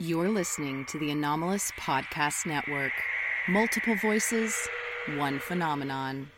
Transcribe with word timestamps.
You're 0.00 0.28
listening 0.28 0.84
to 0.90 0.98
the 1.00 1.10
Anomalous 1.10 1.72
Podcast 1.72 2.46
Network. 2.46 2.92
Multiple 3.48 3.96
voices, 3.96 4.56
one 5.16 5.40
phenomenon. 5.40 6.30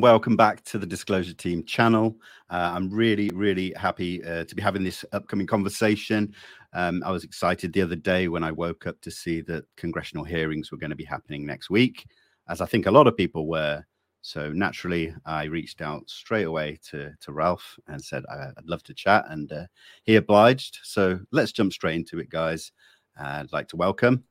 Welcome 0.00 0.36
back 0.36 0.62
to 0.64 0.78
the 0.78 0.86
Disclosure 0.86 1.32
Team 1.32 1.64
channel. 1.64 2.16
Uh, 2.50 2.72
I'm 2.74 2.90
really, 2.90 3.30
really 3.32 3.72
happy 3.76 4.22
uh, 4.24 4.44
to 4.44 4.54
be 4.54 4.60
having 4.60 4.84
this 4.84 5.04
upcoming 5.12 5.46
conversation. 5.46 6.34
Um, 6.74 7.02
I 7.04 7.10
was 7.10 7.24
excited 7.24 7.72
the 7.72 7.82
other 7.82 7.96
day 7.96 8.28
when 8.28 8.44
I 8.44 8.52
woke 8.52 8.86
up 8.86 9.00
to 9.02 9.10
see 9.10 9.40
that 9.42 9.64
congressional 9.76 10.24
hearings 10.24 10.70
were 10.70 10.76
going 10.78 10.90
to 10.90 10.96
be 10.96 11.04
happening 11.04 11.46
next 11.46 11.70
week, 11.70 12.06
as 12.48 12.60
I 12.60 12.66
think 12.66 12.86
a 12.86 12.90
lot 12.90 13.06
of 13.06 13.16
people 13.16 13.46
were. 13.46 13.84
So 14.22 14.52
naturally, 14.52 15.14
I 15.24 15.44
reached 15.44 15.80
out 15.80 16.10
straight 16.10 16.46
away 16.46 16.78
to, 16.90 17.12
to 17.20 17.32
Ralph 17.32 17.78
and 17.86 18.02
said 18.02 18.24
I'd 18.28 18.66
love 18.66 18.82
to 18.84 18.94
chat, 18.94 19.24
and 19.30 19.50
uh, 19.50 19.66
he 20.04 20.16
obliged. 20.16 20.80
So 20.82 21.20
let's 21.30 21.52
jump 21.52 21.72
straight 21.72 21.96
into 21.96 22.18
it, 22.18 22.28
guys. 22.28 22.72
I'd 23.18 23.52
like 23.52 23.68
to 23.68 23.76
welcome 23.76 24.24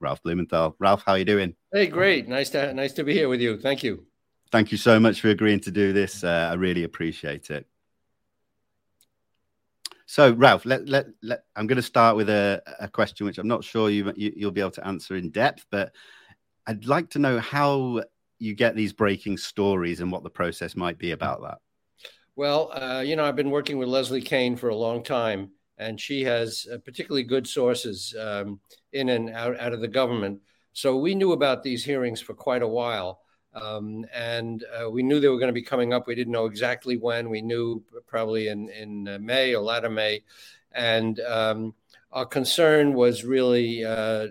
Ralph 0.00 0.22
Blumenthal. 0.22 0.76
Ralph, 0.78 1.02
how 1.04 1.12
are 1.12 1.18
you 1.18 1.24
doing? 1.24 1.56
Hey, 1.72 1.88
great. 1.88 2.28
Nice 2.28 2.50
to 2.50 2.72
nice 2.72 2.92
to 2.92 3.04
be 3.04 3.14
here 3.14 3.28
with 3.28 3.40
you. 3.40 3.58
Thank 3.58 3.82
you 3.82 4.06
thank 4.50 4.72
you 4.72 4.78
so 4.78 4.98
much 4.98 5.20
for 5.20 5.28
agreeing 5.28 5.60
to 5.60 5.70
do 5.70 5.92
this. 5.92 6.24
Uh, 6.24 6.48
I 6.50 6.54
really 6.54 6.84
appreciate 6.84 7.50
it. 7.50 7.66
So, 10.06 10.32
Ralph, 10.32 10.64
let, 10.64 10.88
let, 10.88 11.06
let, 11.22 11.44
I'm 11.54 11.66
going 11.66 11.76
to 11.76 11.82
start 11.82 12.16
with 12.16 12.30
a, 12.30 12.62
a 12.80 12.88
question 12.88 13.26
which 13.26 13.36
I'm 13.36 13.46
not 13.46 13.62
sure 13.62 13.90
you, 13.90 14.10
you, 14.16 14.32
you'll 14.34 14.50
be 14.50 14.62
able 14.62 14.70
to 14.72 14.86
answer 14.86 15.16
in 15.16 15.30
depth, 15.30 15.66
but 15.70 15.92
I'd 16.66 16.86
like 16.86 17.10
to 17.10 17.18
know 17.18 17.38
how 17.38 18.02
you 18.38 18.54
get 18.54 18.74
these 18.74 18.92
breaking 18.92 19.36
stories 19.36 20.00
and 20.00 20.10
what 20.10 20.22
the 20.22 20.30
process 20.30 20.76
might 20.76 20.98
be 20.98 21.10
about 21.10 21.42
that. 21.42 21.58
Well, 22.36 22.70
uh, 22.72 23.00
you 23.00 23.16
know, 23.16 23.24
I've 23.24 23.36
been 23.36 23.50
working 23.50 23.78
with 23.78 23.88
Leslie 23.88 24.22
Kean 24.22 24.56
for 24.56 24.68
a 24.68 24.76
long 24.76 25.02
time, 25.02 25.50
and 25.76 26.00
she 26.00 26.22
has 26.24 26.66
uh, 26.72 26.78
particularly 26.78 27.24
good 27.24 27.46
sources 27.46 28.14
um, 28.18 28.60
in 28.92 29.10
and 29.10 29.28
out, 29.30 29.58
out 29.58 29.72
of 29.72 29.80
the 29.80 29.88
government. 29.88 30.40
So 30.72 30.96
we 30.96 31.14
knew 31.14 31.32
about 31.32 31.62
these 31.62 31.84
hearings 31.84 32.20
for 32.20 32.34
quite 32.34 32.62
a 32.62 32.68
while. 32.68 33.20
Um, 33.60 34.04
and 34.14 34.64
uh, 34.64 34.90
we 34.90 35.02
knew 35.02 35.20
they 35.20 35.28
were 35.28 35.38
going 35.38 35.48
to 35.48 35.52
be 35.52 35.62
coming 35.62 35.92
up. 35.92 36.06
We 36.06 36.14
didn't 36.14 36.32
know 36.32 36.46
exactly 36.46 36.96
when. 36.96 37.28
We 37.28 37.42
knew 37.42 37.82
probably 38.06 38.48
in 38.48 38.68
in 38.70 39.08
uh, 39.08 39.18
May 39.20 39.54
or 39.54 39.62
latter 39.62 39.90
May, 39.90 40.22
and 40.72 41.20
um, 41.20 41.74
our 42.12 42.26
concern 42.26 42.94
was 42.94 43.24
really 43.24 43.84
uh, 43.84 44.28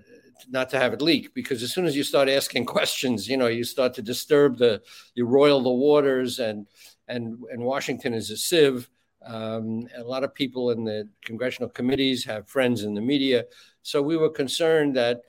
not 0.50 0.70
to 0.70 0.80
have 0.80 0.94
it 0.94 1.02
leak 1.02 1.34
because 1.34 1.64
as 1.64 1.74
soon 1.74 1.86
as 1.86 1.96
you 1.96 2.04
start 2.04 2.30
asking 2.30 2.66
questions, 2.78 3.28
you 3.28 3.38
know, 3.38 3.48
you 3.48 3.64
start 3.64 3.94
to 3.96 4.02
disturb 4.02 4.58
the, 4.58 4.82
you 5.16 5.26
roil 5.26 5.62
the 5.62 5.70
waters, 5.70 6.40
and 6.40 6.68
and 7.08 7.38
and 7.52 7.62
Washington 7.62 8.14
is 8.14 8.32
a 8.32 8.38
sieve. 8.38 8.90
Um, 9.26 9.88
a 9.98 10.04
lot 10.04 10.24
of 10.24 10.34
people 10.34 10.72
in 10.72 10.86
the 10.86 11.10
congressional 11.26 11.70
committees 11.70 12.24
have 12.26 12.48
friends 12.48 12.84
in 12.84 12.94
the 12.94 13.02
media, 13.02 13.46
so 13.82 14.02
we 14.02 14.16
were 14.16 14.30
concerned 14.30 14.96
that 14.96 15.22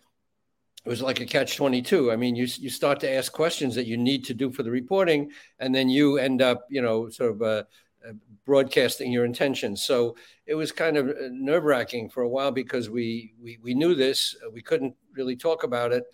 it 0.85 0.89
was 0.89 1.03
like 1.03 1.21
a 1.21 1.27
catch 1.27 1.57
22 1.57 2.13
i 2.13 2.17
mean 2.17 2.35
you, 2.35 2.47
you 2.59 2.71
start 2.71 3.01
to 3.01 3.11
ask 3.11 3.33
questions 3.33 3.75
that 3.75 3.87
you 3.87 3.97
need 3.97 4.25
to 4.25 4.35
do 4.35 4.51
for 4.51 4.63
the 4.63 4.71
reporting 4.71 5.31
and 5.59 5.75
then 5.75 5.89
you 5.89 6.19
end 6.19 6.41
up 6.43 6.67
you 6.71 6.83
know 6.83 7.09
sort 7.09 7.33
of 7.33 7.43
uh, 7.43 7.63
uh, 8.07 8.13
broadcasting 8.47 9.11
your 9.11 9.25
intentions. 9.25 9.83
So 9.83 10.15
it 10.47 10.55
was 10.55 10.71
kind 10.71 10.97
of 10.97 11.09
uh, 11.09 11.29
nerve 11.33 11.65
wracking 11.65 12.09
for 12.09 12.23
a 12.23 12.29
while 12.29 12.53
because 12.53 12.89
we, 12.89 13.35
we 13.43 13.59
we 13.61 13.75
knew 13.75 13.97
this. 13.97 14.37
We 14.53 14.63
couldn't 14.63 14.95
really 15.15 15.35
talk 15.35 15.65
about 15.65 15.93
it 15.93 16.05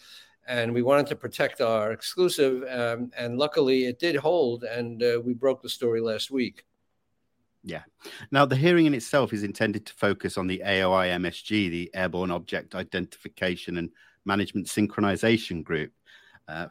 and 0.47 0.73
we 0.73 0.83
wanted 0.83 1.07
to 1.09 1.17
protect 1.17 1.61
our 1.61 1.93
exclusive 1.93 2.65
um, 2.69 3.11
and 3.17 3.39
luckily 3.39 3.85
it 3.85 3.99
did 3.99 4.17
hold 4.17 4.65
and 4.65 5.03
uh, 5.03 5.21
we 5.25 5.35
broke 5.35 5.63
the 5.63 5.69
story 5.69 6.01
last 6.01 6.31
week. 6.31 6.65
Yeah. 7.63 7.83
Now, 8.31 8.45
the 8.45 8.57
hearing 8.57 8.85
in 8.87 8.95
itself 8.95 9.33
is 9.33 9.43
intended 9.43 9.87
to 9.87 9.95
focus 9.95 10.37
on 10.37 10.47
the 10.47 10.63
AOI 10.65 11.09
MSG, 11.09 11.71
the 11.71 11.91
Airborne 11.95 12.31
Object 12.31 12.75
Identification 12.75 13.79
and 13.79 13.91
Management 14.25 14.67
Synchronization 14.67 15.63
Group. 15.63 15.93
Uh, 16.49 16.67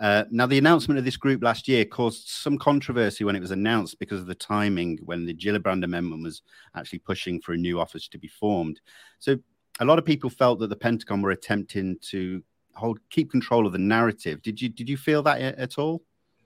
uh, 0.00 0.24
now, 0.30 0.46
the 0.46 0.58
announcement 0.58 0.98
of 0.98 1.04
this 1.04 1.16
group 1.16 1.42
last 1.42 1.68
year 1.68 1.84
caused 1.84 2.28
some 2.28 2.58
controversy 2.58 3.24
when 3.24 3.36
it 3.36 3.40
was 3.40 3.50
announced 3.50 3.98
because 3.98 4.20
of 4.20 4.26
the 4.26 4.34
timing 4.34 4.98
when 5.04 5.26
the 5.26 5.34
Gillibrand 5.34 5.84
Amendment 5.84 6.22
was 6.22 6.42
actually 6.74 6.98
pushing 7.00 7.40
for 7.40 7.52
a 7.52 7.56
new 7.56 7.78
office 7.78 8.08
to 8.08 8.18
be 8.18 8.28
formed. 8.28 8.80
So, 9.18 9.36
a 9.80 9.84
lot 9.84 9.98
of 9.98 10.04
people 10.04 10.30
felt 10.30 10.58
that 10.60 10.68
the 10.68 10.76
Pentagon 10.76 11.22
were 11.22 11.30
attempting 11.30 11.98
to 12.10 12.42
hold 12.74 12.98
keep 13.10 13.30
control 13.30 13.66
of 13.66 13.72
the 13.72 13.78
narrative. 13.78 14.42
Did 14.42 14.60
you 14.60 14.68
did 14.68 14.88
you 14.88 14.96
feel 14.96 15.22
that 15.22 15.40
at 15.40 15.78
all? 15.78 16.02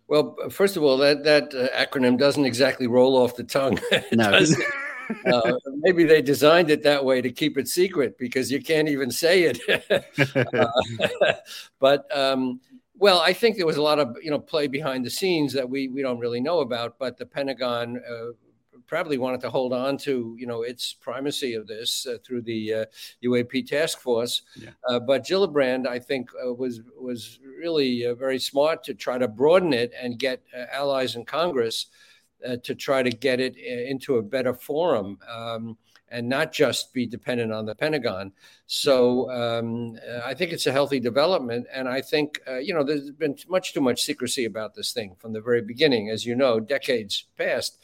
Well, 0.09 0.37
first 0.51 0.77
of 0.77 0.83
all, 0.83 0.97
that 0.99 1.25
that 1.25 1.55
uh, 1.55 1.69
acronym 1.77 2.19
doesn't 2.19 2.45
exactly 2.45 2.87
roll 2.87 3.17
off 3.17 3.37
the 3.37 3.45
tongue. 3.45 3.79
no 4.13 4.41
uh, 5.27 5.53
maybe 5.79 6.05
they 6.05 6.23
designed 6.23 6.71
it 6.71 6.83
that 6.83 7.05
way 7.05 7.21
to 7.21 7.31
keep 7.31 7.59
it 7.59 7.69
secret 7.69 8.19
because 8.19 8.51
you 8.51 8.63
can't 8.63 8.89
even 8.89 9.11
say 9.11 9.45
it. 9.45 9.61
uh, 10.55 11.33
but 11.79 12.17
um, 12.17 12.61
well, 12.99 13.21
I 13.21 13.33
think 13.33 13.57
there 13.57 13.67
was 13.67 13.77
a 13.77 13.83
lot 13.83 13.99
of 13.99 14.17
you 14.23 14.31
know 14.31 14.39
play 14.39 14.67
behind 14.67 15.05
the 15.05 15.11
scenes 15.11 15.53
that 15.53 15.69
we 15.69 15.89
we 15.89 16.03
don't 16.03 16.19
really 16.19 16.41
know 16.41 16.61
about. 16.61 16.99
But 16.99 17.19
the 17.19 17.27
Pentagon 17.27 18.01
uh, 18.09 18.33
probably 18.87 19.19
wanted 19.19 19.41
to 19.41 19.51
hold 19.51 19.73
on 19.73 19.99
to 19.99 20.35
you 20.39 20.47
know 20.47 20.63
its 20.63 20.93
primacy 20.95 21.55
of 21.55 21.67
this 21.67 22.07
uh, 22.07 22.17
through 22.25 22.43
the 22.43 22.87
UAP 23.25 23.65
uh, 23.65 23.67
task 23.67 24.01
force. 24.01 24.43
Yeah. 24.57 24.71
Uh, 24.89 25.01
but 25.01 25.25
Gillibrand, 25.25 25.87
I 25.87 25.99
think, 25.99 26.31
uh, 26.45 26.53
was 26.53 26.81
was 26.99 27.39
really 27.43 28.07
very 28.19 28.39
smart 28.39 28.83
to 28.85 28.95
try 28.95 29.19
to 29.19 29.29
broaden 29.29 29.73
it 29.73 29.93
and 30.01 30.19
get 30.19 30.43
allies 30.73 31.17
in 31.17 31.25
Congress 31.25 31.87
uh, 32.47 32.57
to 32.63 32.75
try 32.75 33.03
to 33.03 33.11
get 33.11 33.41
it 33.41 33.55
uh, 33.57 33.91
into 33.91 34.17
a 34.17 34.23
better 34.23 34.55
forum 34.55 35.19
um, 35.31 35.77
and 36.09 36.29
not 36.29 36.53
just 36.53 36.93
be 36.93 37.07
dependent 37.07 37.53
on 37.53 37.67
the 37.67 37.75
Pentagon. 37.75 38.33
So 38.67 39.31
um, 39.31 39.99
I 40.25 40.35
think 40.35 40.53
it's 40.53 40.67
a 40.67 40.73
healthy 40.73 41.01
development. 41.01 41.67
And 41.73 41.89
I 41.89 42.01
think, 42.01 42.41
uh, 42.47 42.59
you 42.59 42.75
know, 42.75 42.85
there's 42.85 43.11
been 43.11 43.37
much 43.49 43.75
too 43.75 43.81
much 43.81 44.03
secrecy 44.03 44.45
about 44.45 44.75
this 44.75 44.93
thing 44.93 45.17
from 45.19 45.33
the 45.33 45.41
very 45.41 45.63
beginning. 45.63 46.11
As 46.11 46.25
you 46.25 46.35
know, 46.35 46.61
decades 46.61 47.25
past. 47.37 47.79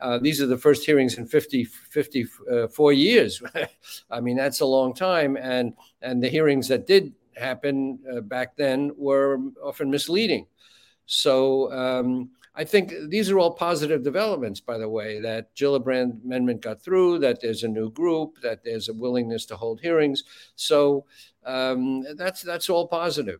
Uh, 0.00 0.16
these 0.16 0.40
are 0.40 0.46
the 0.46 0.56
first 0.56 0.86
hearings 0.86 1.18
in 1.18 1.26
50, 1.26 1.64
54 1.64 2.90
uh, 2.90 2.94
years. 2.94 3.42
I 4.10 4.20
mean, 4.20 4.36
that's 4.36 4.60
a 4.60 4.66
long 4.66 4.94
time. 4.94 5.36
And, 5.36 5.74
and 6.00 6.22
the 6.22 6.28
hearings 6.28 6.68
that 6.68 6.86
did 6.86 7.12
happen 7.36 7.98
uh, 8.10 8.20
back 8.20 8.56
then 8.56 8.92
were 8.96 9.38
often 9.62 9.90
misleading. 9.90 10.46
So, 11.06 11.72
um, 11.72 12.30
I 12.58 12.64
think 12.64 12.92
these 13.08 13.30
are 13.30 13.38
all 13.38 13.54
positive 13.54 14.02
developments, 14.02 14.60
by 14.60 14.78
the 14.78 14.88
way, 14.88 15.20
that 15.20 15.54
Gillibrand 15.54 16.24
Amendment 16.24 16.60
got 16.60 16.82
through, 16.82 17.20
that 17.20 17.40
there's 17.40 17.62
a 17.62 17.68
new 17.68 17.88
group, 17.92 18.40
that 18.42 18.64
there's 18.64 18.88
a 18.88 18.92
willingness 18.92 19.46
to 19.46 19.56
hold 19.56 19.80
hearings. 19.80 20.24
So 20.56 21.06
um, 21.46 22.04
that's 22.16 22.42
that's 22.42 22.68
all 22.68 22.88
positive. 22.88 23.38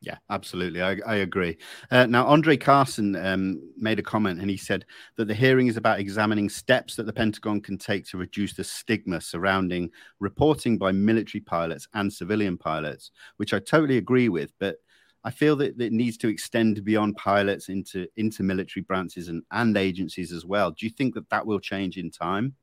Yeah, 0.00 0.16
absolutely. 0.28 0.82
I, 0.82 0.96
I 1.06 1.16
agree. 1.16 1.56
Uh, 1.92 2.06
now, 2.06 2.26
Andre 2.26 2.56
Carson 2.56 3.14
um, 3.14 3.62
made 3.76 4.00
a 4.00 4.02
comment 4.02 4.40
and 4.40 4.50
he 4.50 4.56
said 4.56 4.84
that 5.16 5.28
the 5.28 5.34
hearing 5.34 5.68
is 5.68 5.76
about 5.76 6.00
examining 6.00 6.48
steps 6.48 6.96
that 6.96 7.06
the 7.06 7.12
Pentagon 7.12 7.60
can 7.60 7.78
take 7.78 8.04
to 8.06 8.18
reduce 8.18 8.54
the 8.54 8.64
stigma 8.64 9.20
surrounding 9.20 9.88
reporting 10.18 10.76
by 10.76 10.90
military 10.90 11.40
pilots 11.40 11.86
and 11.94 12.12
civilian 12.12 12.58
pilots, 12.58 13.12
which 13.36 13.54
I 13.54 13.60
totally 13.60 13.98
agree 13.98 14.28
with. 14.28 14.52
But 14.58 14.78
I 15.24 15.30
feel 15.30 15.56
that, 15.56 15.80
it 15.80 15.92
needs 15.92 16.16
to 16.18 16.28
extend 16.28 16.84
beyond 16.84 17.16
pilots 17.16 17.68
into 17.68 18.06
into 18.16 18.42
military 18.42 18.82
branches 18.82 19.28
and, 19.28 19.42
and 19.50 19.76
agencies 19.76 20.32
as 20.32 20.44
well. 20.44 20.70
Do 20.70 20.86
you 20.86 20.90
think 20.90 21.14
that 21.14 21.30
that 21.30 21.46
will 21.46 21.60
change 21.60 21.96
in 21.96 22.10
time? 22.10 22.54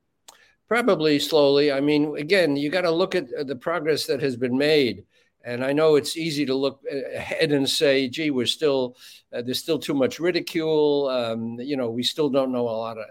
Probably 0.68 1.18
slowly. 1.20 1.72
I 1.72 1.82
mean, 1.82 2.16
again, 2.18 2.56
you 2.56 2.70
got 2.70 2.82
to 2.82 2.92
look 2.92 3.16
at 3.16 3.48
the 3.48 3.56
progress 3.56 4.06
that 4.06 4.22
has 4.22 4.36
been 4.36 4.58
made. 4.58 5.06
And 5.44 5.64
I 5.64 5.72
know 5.72 5.96
it's 5.96 6.18
easy 6.18 6.46
to 6.46 6.54
look 6.54 6.82
ahead 7.16 7.54
and 7.54 7.68
say, 7.68 8.10
"Gee, 8.10 8.30
we're 8.30 8.46
still 8.46 8.98
uh, 9.32 9.42
there's 9.42 9.60
still 9.60 9.80
too 9.80 9.94
much 9.94 10.20
ridicule." 10.20 11.08
Um, 11.08 11.60
you 11.62 11.78
know, 11.78 11.90
we 11.90 12.04
still 12.04 12.30
don't 12.30 12.52
know 12.52 12.68
a 12.68 12.72
lot 12.72 12.98
of 12.98 13.06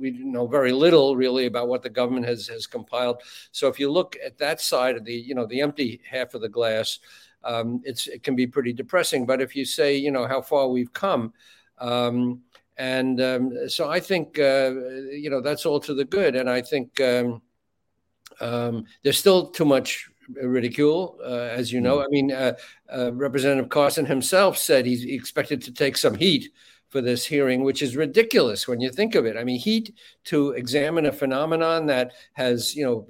we 0.00 0.12
know 0.12 0.46
very 0.46 0.72
little 0.72 1.14
really 1.14 1.44
about 1.44 1.68
what 1.68 1.82
the 1.82 1.90
government 1.90 2.26
has 2.26 2.48
has 2.48 2.66
compiled. 2.66 3.22
So 3.52 3.68
if 3.68 3.78
you 3.78 3.92
look 3.92 4.16
at 4.24 4.38
that 4.38 4.62
side 4.62 4.96
of 4.96 5.04
the 5.04 5.12
you 5.12 5.34
know 5.34 5.44
the 5.44 5.60
empty 5.60 6.00
half 6.08 6.32
of 6.32 6.40
the 6.40 6.48
glass, 6.48 7.00
um, 7.44 7.80
it's 7.84 8.06
it 8.06 8.22
can 8.22 8.36
be 8.36 8.46
pretty 8.46 8.72
depressing. 8.72 9.26
But 9.26 9.40
if 9.40 9.54
you 9.54 9.64
say, 9.64 9.96
you 9.96 10.10
know, 10.10 10.26
how 10.26 10.42
far 10.42 10.68
we've 10.68 10.92
come, 10.92 11.32
um, 11.78 12.42
and 12.76 13.20
um, 13.20 13.68
so 13.68 13.88
I 13.88 14.00
think 14.00 14.38
uh, 14.38 14.70
you 15.10 15.30
know 15.30 15.40
that's 15.40 15.66
all 15.66 15.80
to 15.80 15.94
the 15.94 16.04
good. 16.04 16.36
And 16.36 16.48
I 16.48 16.62
think 16.62 17.00
um, 17.00 17.42
um, 18.40 18.84
there's 19.02 19.18
still 19.18 19.50
too 19.50 19.64
much 19.64 20.08
ridicule, 20.28 21.18
uh, 21.24 21.48
as 21.50 21.72
you 21.72 21.80
know. 21.80 21.98
Mm. 21.98 22.04
I 22.04 22.06
mean, 22.10 22.32
uh, 22.32 22.52
uh, 22.94 23.12
Representative 23.12 23.70
Carson 23.70 24.06
himself 24.06 24.58
said 24.58 24.86
he 24.86 25.14
expected 25.14 25.62
to 25.62 25.72
take 25.72 25.96
some 25.96 26.14
heat 26.14 26.50
for 26.88 27.00
this 27.00 27.26
hearing, 27.26 27.62
which 27.64 27.82
is 27.82 27.96
ridiculous 27.96 28.66
when 28.66 28.80
you 28.80 28.90
think 28.90 29.14
of 29.14 29.26
it. 29.26 29.36
I 29.36 29.44
mean, 29.44 29.58
heat 29.58 29.94
to 30.24 30.52
examine 30.52 31.06
a 31.06 31.12
phenomenon 31.12 31.86
that 31.86 32.12
has, 32.32 32.74
you 32.74 32.84
know, 32.84 33.06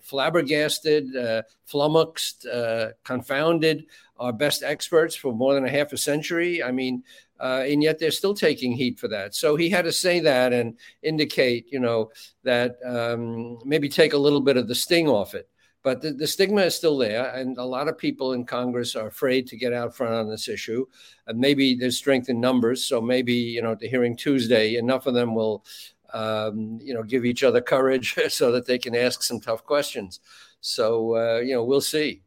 flabbergasted, 0.00 1.16
uh, 1.16 1.42
flummoxed, 1.64 2.46
uh, 2.46 2.88
confounded 3.04 3.86
our 4.18 4.32
best 4.32 4.62
experts 4.62 5.14
for 5.14 5.32
more 5.32 5.54
than 5.54 5.64
a 5.64 5.70
half 5.70 5.92
a 5.92 5.96
century. 5.96 6.62
I 6.62 6.72
mean, 6.72 7.02
uh, 7.38 7.64
and 7.66 7.82
yet 7.82 7.98
they're 7.98 8.10
still 8.10 8.34
taking 8.34 8.72
heat 8.72 8.98
for 8.98 9.08
that. 9.08 9.34
So 9.34 9.56
he 9.56 9.70
had 9.70 9.84
to 9.86 9.92
say 9.92 10.20
that 10.20 10.52
and 10.52 10.78
indicate, 11.02 11.66
you 11.72 11.80
know, 11.80 12.10
that 12.42 12.76
um, 12.84 13.58
maybe 13.64 13.88
take 13.88 14.12
a 14.12 14.18
little 14.18 14.40
bit 14.40 14.56
of 14.56 14.68
the 14.68 14.74
sting 14.74 15.08
off 15.08 15.34
it. 15.34 15.48
But 15.82 16.02
the, 16.02 16.12
the, 16.12 16.26
stigma 16.26 16.62
is 16.62 16.74
still 16.74 16.98
there, 16.98 17.34
and 17.34 17.56
a 17.56 17.64
lot 17.64 17.88
of 17.88 17.96
people 17.96 18.34
in 18.34 18.44
Congress 18.44 18.94
are 18.96 19.06
afraid 19.06 19.46
to 19.46 19.56
get 19.56 19.72
out 19.72 19.96
front 19.96 20.12
on 20.12 20.28
this 20.28 20.46
issue. 20.46 20.84
And 21.26 21.38
maybe 21.38 21.74
there's 21.74 21.96
strength 21.96 22.28
in 22.28 22.38
numbers, 22.38 22.84
so 22.84 23.00
maybe 23.00 23.32
you 23.32 23.62
know, 23.62 23.74
the 23.74 23.88
hearing 23.88 24.16
Tuesday, 24.16 24.76
enough 24.76 25.06
of 25.06 25.14
them 25.14 25.34
will, 25.34 25.64
um, 26.12 26.78
you 26.82 26.92
know, 26.92 27.02
give 27.02 27.24
each 27.24 27.42
other 27.42 27.62
courage 27.62 28.14
so 28.28 28.52
that 28.52 28.66
they 28.66 28.78
can 28.78 28.94
ask 28.94 29.22
some 29.22 29.40
tough 29.40 29.64
questions. 29.64 30.20
So 30.60 31.16
uh, 31.16 31.38
you 31.38 31.54
know, 31.54 31.64
we'll 31.64 31.80
see. 31.80 32.22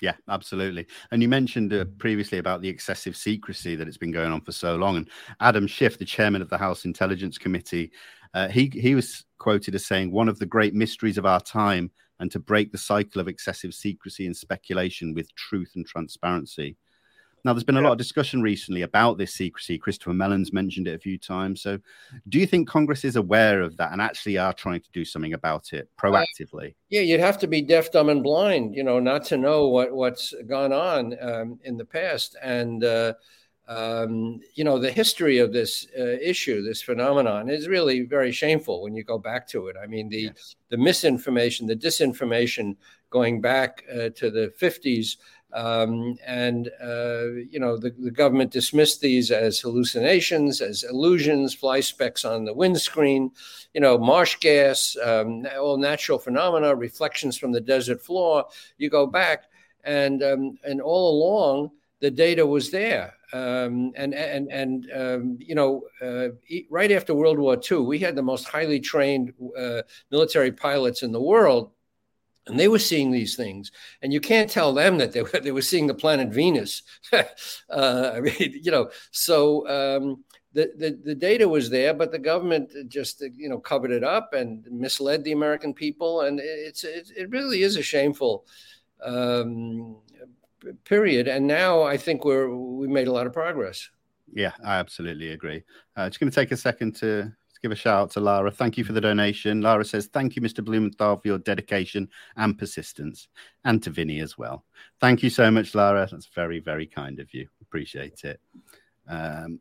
Yeah, 0.00 0.14
absolutely. 0.28 0.86
And 1.10 1.22
you 1.22 1.28
mentioned 1.28 1.72
uh, 1.72 1.84
previously 1.98 2.38
about 2.38 2.62
the 2.62 2.68
excessive 2.68 3.16
secrecy 3.16 3.74
that 3.74 3.88
it's 3.88 3.96
been 3.96 4.12
going 4.12 4.30
on 4.30 4.40
for 4.40 4.52
so 4.52 4.76
long. 4.76 4.96
And 4.96 5.10
Adam 5.40 5.66
Schiff, 5.66 5.98
the 5.98 6.04
chairman 6.04 6.40
of 6.40 6.48
the 6.48 6.58
House 6.58 6.84
Intelligence 6.84 7.36
Committee, 7.36 7.90
uh, 8.34 8.48
he 8.48 8.70
he 8.74 8.94
was 8.94 9.24
quoted 9.38 9.74
as 9.74 9.86
saying, 9.86 10.10
"One 10.10 10.28
of 10.28 10.38
the 10.38 10.46
great 10.46 10.74
mysteries 10.74 11.18
of 11.18 11.26
our 11.26 11.40
time, 11.40 11.90
and 12.20 12.30
to 12.32 12.38
break 12.38 12.72
the 12.72 12.78
cycle 12.78 13.20
of 13.20 13.28
excessive 13.28 13.74
secrecy 13.74 14.26
and 14.26 14.36
speculation 14.36 15.14
with 15.14 15.34
truth 15.34 15.72
and 15.74 15.86
transparency." 15.86 16.76
Now, 17.44 17.52
there's 17.52 17.64
been 17.64 17.76
a 17.76 17.80
lot 17.80 17.92
of 17.92 17.98
discussion 17.98 18.42
recently 18.42 18.82
about 18.82 19.16
this 19.16 19.32
secrecy. 19.32 19.78
Christopher 19.78 20.12
Mellon's 20.12 20.52
mentioned 20.52 20.88
it 20.88 20.94
a 20.94 20.98
few 20.98 21.18
times. 21.18 21.62
So, 21.62 21.78
do 22.28 22.38
you 22.38 22.46
think 22.46 22.68
Congress 22.68 23.04
is 23.04 23.16
aware 23.16 23.62
of 23.62 23.76
that 23.76 23.92
and 23.92 24.02
actually 24.02 24.38
are 24.38 24.52
trying 24.52 24.80
to 24.80 24.90
do 24.92 25.04
something 25.04 25.34
about 25.34 25.72
it 25.72 25.88
proactively? 25.98 26.70
Uh, 26.70 26.74
yeah, 26.90 27.00
you'd 27.00 27.20
have 27.20 27.38
to 27.38 27.46
be 27.46 27.62
deaf, 27.62 27.92
dumb, 27.92 28.08
and 28.08 28.22
blind, 28.22 28.74
you 28.74 28.82
know, 28.82 28.98
not 28.98 29.24
to 29.26 29.36
know 29.36 29.68
what 29.68 29.92
what's 29.92 30.34
gone 30.46 30.72
on 30.72 31.16
um, 31.20 31.58
in 31.64 31.76
the 31.76 31.84
past. 31.84 32.36
And 32.42 32.82
uh, 32.82 33.14
um, 33.68 34.40
you 34.54 34.64
know, 34.64 34.78
the 34.78 34.90
history 34.90 35.38
of 35.38 35.52
this 35.52 35.86
uh, 35.98 36.16
issue, 36.22 36.62
this 36.62 36.80
phenomenon, 36.80 37.50
is 37.50 37.68
really 37.68 38.00
very 38.00 38.32
shameful 38.32 38.82
when 38.82 38.94
you 38.94 39.04
go 39.04 39.18
back 39.18 39.46
to 39.48 39.68
it. 39.68 39.76
I 39.80 39.86
mean, 39.86 40.08
the 40.08 40.32
yes. 40.34 40.56
the 40.70 40.78
misinformation, 40.78 41.66
the 41.66 41.76
disinformation, 41.76 42.76
going 43.10 43.40
back 43.40 43.84
uh, 43.92 44.08
to 44.16 44.30
the 44.30 44.52
50s. 44.60 45.16
Um, 45.52 46.18
and, 46.26 46.68
uh, 46.82 47.24
you 47.50 47.58
know, 47.58 47.78
the, 47.78 47.90
the, 47.98 48.10
government 48.10 48.50
dismissed 48.50 49.00
these 49.00 49.30
as 49.30 49.58
hallucinations, 49.58 50.60
as 50.60 50.84
illusions, 50.84 51.54
fly 51.54 51.80
specks 51.80 52.26
on 52.26 52.44
the 52.44 52.52
windscreen, 52.52 53.30
you 53.72 53.80
know, 53.80 53.96
marsh 53.96 54.36
gas, 54.40 54.94
um, 55.02 55.46
all 55.58 55.78
natural 55.78 56.18
phenomena, 56.18 56.74
reflections 56.74 57.38
from 57.38 57.52
the 57.52 57.62
desert 57.62 58.02
floor. 58.02 58.44
You 58.76 58.90
go 58.90 59.06
back, 59.06 59.44
and, 59.84 60.22
um, 60.22 60.58
and 60.64 60.82
all 60.82 61.16
along, 61.16 61.70
the 62.00 62.10
data 62.10 62.46
was 62.46 62.70
there. 62.70 63.14
Um, 63.32 63.92
and 63.94 64.14
and 64.14 64.50
and 64.50 64.90
um, 64.94 65.38
you 65.40 65.54
know, 65.54 65.82
uh, 66.00 66.28
right 66.70 66.90
after 66.90 67.14
World 67.14 67.38
War 67.38 67.58
II, 67.70 67.78
we 67.78 67.98
had 67.98 68.16
the 68.16 68.22
most 68.22 68.48
highly 68.48 68.80
trained 68.80 69.34
uh, 69.58 69.82
military 70.10 70.52
pilots 70.52 71.02
in 71.02 71.12
the 71.12 71.20
world 71.20 71.72
and 72.48 72.58
they 72.58 72.68
were 72.68 72.78
seeing 72.78 73.10
these 73.10 73.36
things. 73.36 73.70
And 74.02 74.12
you 74.12 74.20
can't 74.20 74.50
tell 74.50 74.72
them 74.72 74.98
that 74.98 75.12
they 75.12 75.22
were, 75.22 75.28
they 75.42 75.52
were 75.52 75.62
seeing 75.62 75.86
the 75.86 75.94
planet 75.94 76.30
venus. 76.30 76.82
Uh, 77.70 78.12
i 78.14 78.20
mean 78.20 78.58
you 78.62 78.70
know 78.70 78.90
so 79.10 79.68
um, 79.68 80.24
the, 80.54 80.72
the, 80.78 80.98
the 81.04 81.14
data 81.14 81.46
was 81.46 81.68
there 81.68 81.92
but 81.92 82.10
the 82.10 82.18
government 82.18 82.72
just 82.88 83.22
you 83.36 83.48
know 83.48 83.58
covered 83.58 83.90
it 83.90 84.02
up 84.02 84.32
and 84.32 84.66
misled 84.70 85.22
the 85.22 85.32
american 85.32 85.74
people. 85.74 86.22
And 86.22 86.40
it's 86.42 86.84
it, 86.84 87.10
it 87.16 87.30
really 87.30 87.62
is 87.62 87.76
a 87.76 87.82
shameful 87.82 88.46
um, 89.02 89.96
period 90.84 91.28
and 91.28 91.46
now 91.46 91.82
i 91.82 91.96
think 91.96 92.24
we're 92.24 92.54
we 92.54 92.88
made 92.88 93.08
a 93.08 93.12
lot 93.12 93.26
of 93.26 93.32
progress 93.32 93.88
yeah 94.32 94.52
i 94.64 94.76
absolutely 94.76 95.30
agree 95.30 95.62
uh, 95.96 96.08
just 96.08 96.20
going 96.20 96.30
to 96.30 96.34
take 96.34 96.52
a 96.52 96.56
second 96.56 96.94
to 96.94 97.32
give 97.62 97.72
a 97.72 97.76
shout 97.76 98.02
out 98.02 98.10
to 98.12 98.20
Lara. 98.20 98.50
Thank 98.50 98.78
you 98.78 98.84
for 98.84 98.92
the 98.92 99.00
donation. 99.00 99.60
Lara 99.60 99.84
says, 99.84 100.06
Thank 100.06 100.36
you, 100.36 100.42
Mr. 100.42 100.64
Blumenthal, 100.64 101.16
for 101.16 101.28
your 101.28 101.38
dedication 101.38 102.08
and 102.36 102.56
persistence, 102.56 103.28
and 103.64 103.82
to 103.82 103.90
Vinny 103.90 104.20
as 104.20 104.38
well. 104.38 104.64
Thank 105.00 105.22
you 105.22 105.30
so 105.30 105.50
much, 105.50 105.74
Lara. 105.74 106.08
That's 106.10 106.26
very, 106.26 106.60
very 106.60 106.86
kind 106.86 107.18
of 107.18 107.32
you. 107.34 107.48
Appreciate 107.60 108.24
it. 108.24 108.40
Um, 109.08 109.60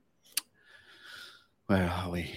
where 1.67 1.89
are 1.89 2.09
we? 2.09 2.33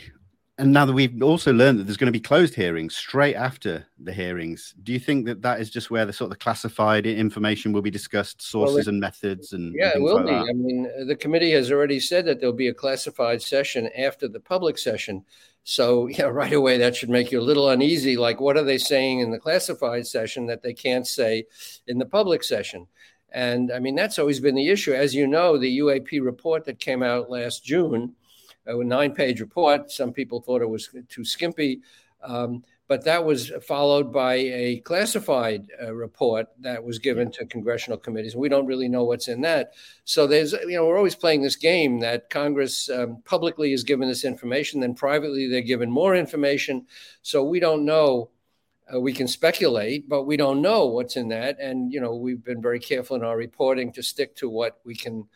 And 0.61 0.75
now 0.75 0.85
that 0.85 0.93
we've 0.93 1.23
also 1.23 1.55
learned 1.55 1.79
that 1.79 1.85
there's 1.85 1.97
going 1.97 2.13
to 2.13 2.13
be 2.13 2.21
closed 2.21 2.55
hearings 2.55 2.95
straight 2.95 3.35
after 3.35 3.87
the 3.99 4.13
hearings, 4.13 4.75
do 4.83 4.93
you 4.93 4.99
think 4.99 5.25
that 5.25 5.41
that 5.41 5.59
is 5.59 5.71
just 5.71 5.91
where 5.91 6.05
the 6.05 6.13
sort 6.13 6.27
of 6.27 6.39
the 6.39 6.45
classified 6.45 7.07
information 7.07 7.73
will 7.73 7.81
be 7.81 7.91
discussed, 7.91 8.43
sources 8.43 8.75
well, 8.75 8.81
it, 8.81 8.87
and 8.89 9.01
methods, 9.01 9.55
and 9.55 9.75
yeah, 9.75 9.93
and 9.95 10.03
it 10.03 10.05
will 10.05 10.17
like 10.17 10.27
be. 10.27 10.33
That? 10.33 10.49
I 10.51 10.53
mean, 10.53 11.07
the 11.07 11.17
committee 11.17 11.53
has 11.53 11.73
already 11.73 11.99
said 11.99 12.27
that 12.27 12.41
there'll 12.41 12.55
be 12.55 12.69
a 12.69 12.75
classified 12.75 13.41
session 13.41 13.89
after 13.97 14.29
the 14.29 14.39
public 14.39 14.77
session. 14.77 15.25
So, 15.65 16.07
yeah, 16.19 16.25
right 16.25 16.53
away, 16.53 16.77
that 16.77 16.95
should 16.95 17.09
make 17.09 17.33
you 17.33 17.41
a 17.41 17.49
little 17.49 17.71
uneasy. 17.71 18.19
Like, 18.19 18.39
what 18.39 18.59
are 18.59 18.63
they 18.63 18.79
saying 18.79 19.21
in 19.21 19.31
the 19.31 19.39
classified 19.39 20.07
session 20.07 20.45
that 20.49 20.63
they 20.63 20.75
can't 20.75 21.07
say 21.07 21.47
in 21.87 21.97
the 21.97 22.05
public 22.05 22.45
session? 22.45 22.87
And 23.33 23.73
I 23.73 23.79
mean, 23.79 23.95
that's 23.95 24.19
always 24.19 24.41
been 24.41 24.57
the 24.57 24.69
issue. 24.69 24.93
As 24.93 25.15
you 25.15 25.27
know, 25.27 25.57
the 25.57 25.79
UAP 25.79 26.23
report 26.23 26.67
that 26.67 26.81
came 26.81 27.03
out 27.03 27.31
last 27.31 27.65
June, 27.65 28.15
a 28.67 28.85
nine 28.85 29.13
page 29.15 29.41
report, 29.41 29.91
some 29.91 30.13
people 30.13 30.41
thought 30.41 30.63
it 30.63 30.69
was 30.69 30.91
too 31.09 31.25
skimpy. 31.25 31.81
Um, 32.23 32.63
but 32.91 33.05
that 33.05 33.25
was 33.25 33.53
followed 33.63 34.13
by 34.13 34.35
a 34.35 34.81
classified 34.81 35.69
uh, 35.81 35.95
report 35.95 36.49
that 36.59 36.83
was 36.83 36.99
given 36.99 37.31
to 37.31 37.47
congressional 37.47 37.97
committees. 37.97 38.35
We 38.35 38.49
don't 38.49 38.67
really 38.67 38.89
know 38.89 39.05
what's 39.05 39.29
in 39.29 39.43
that. 39.43 39.75
So 40.03 40.27
there's, 40.27 40.55
you 40.55 40.75
know, 40.75 40.85
we're 40.85 40.97
always 40.97 41.15
playing 41.15 41.41
this 41.41 41.55
game 41.55 42.01
that 42.01 42.31
Congress 42.31 42.91
um, 42.91 43.23
publicly 43.25 43.73
is 43.73 43.85
given 43.85 44.09
this 44.09 44.25
information, 44.25 44.81
then 44.81 44.95
privately 44.95 45.47
they're 45.47 45.61
given 45.61 45.89
more 45.89 46.17
information. 46.17 46.85
So 47.23 47.45
we 47.45 47.61
don't 47.61 47.85
know. 47.85 48.31
Uh, 48.93 48.99
we 48.99 49.13
can 49.13 49.29
speculate, 49.29 50.09
but 50.09 50.25
we 50.25 50.37
don't 50.37 50.61
know 50.61 50.87
what's 50.87 51.17
in 51.17 51.29
that. 51.29 51.61
And 51.61 51.93
you 51.93 52.01
know, 52.01 52.17
we've 52.17 52.43
been 52.43 52.61
very 52.61 52.81
careful 52.81 53.15
in 53.15 53.23
our 53.23 53.37
reporting 53.37 53.93
to 53.93 54.03
stick 54.03 54.35
to 54.37 54.49
what 54.49 54.81
we 54.85 54.97
can 54.97 55.29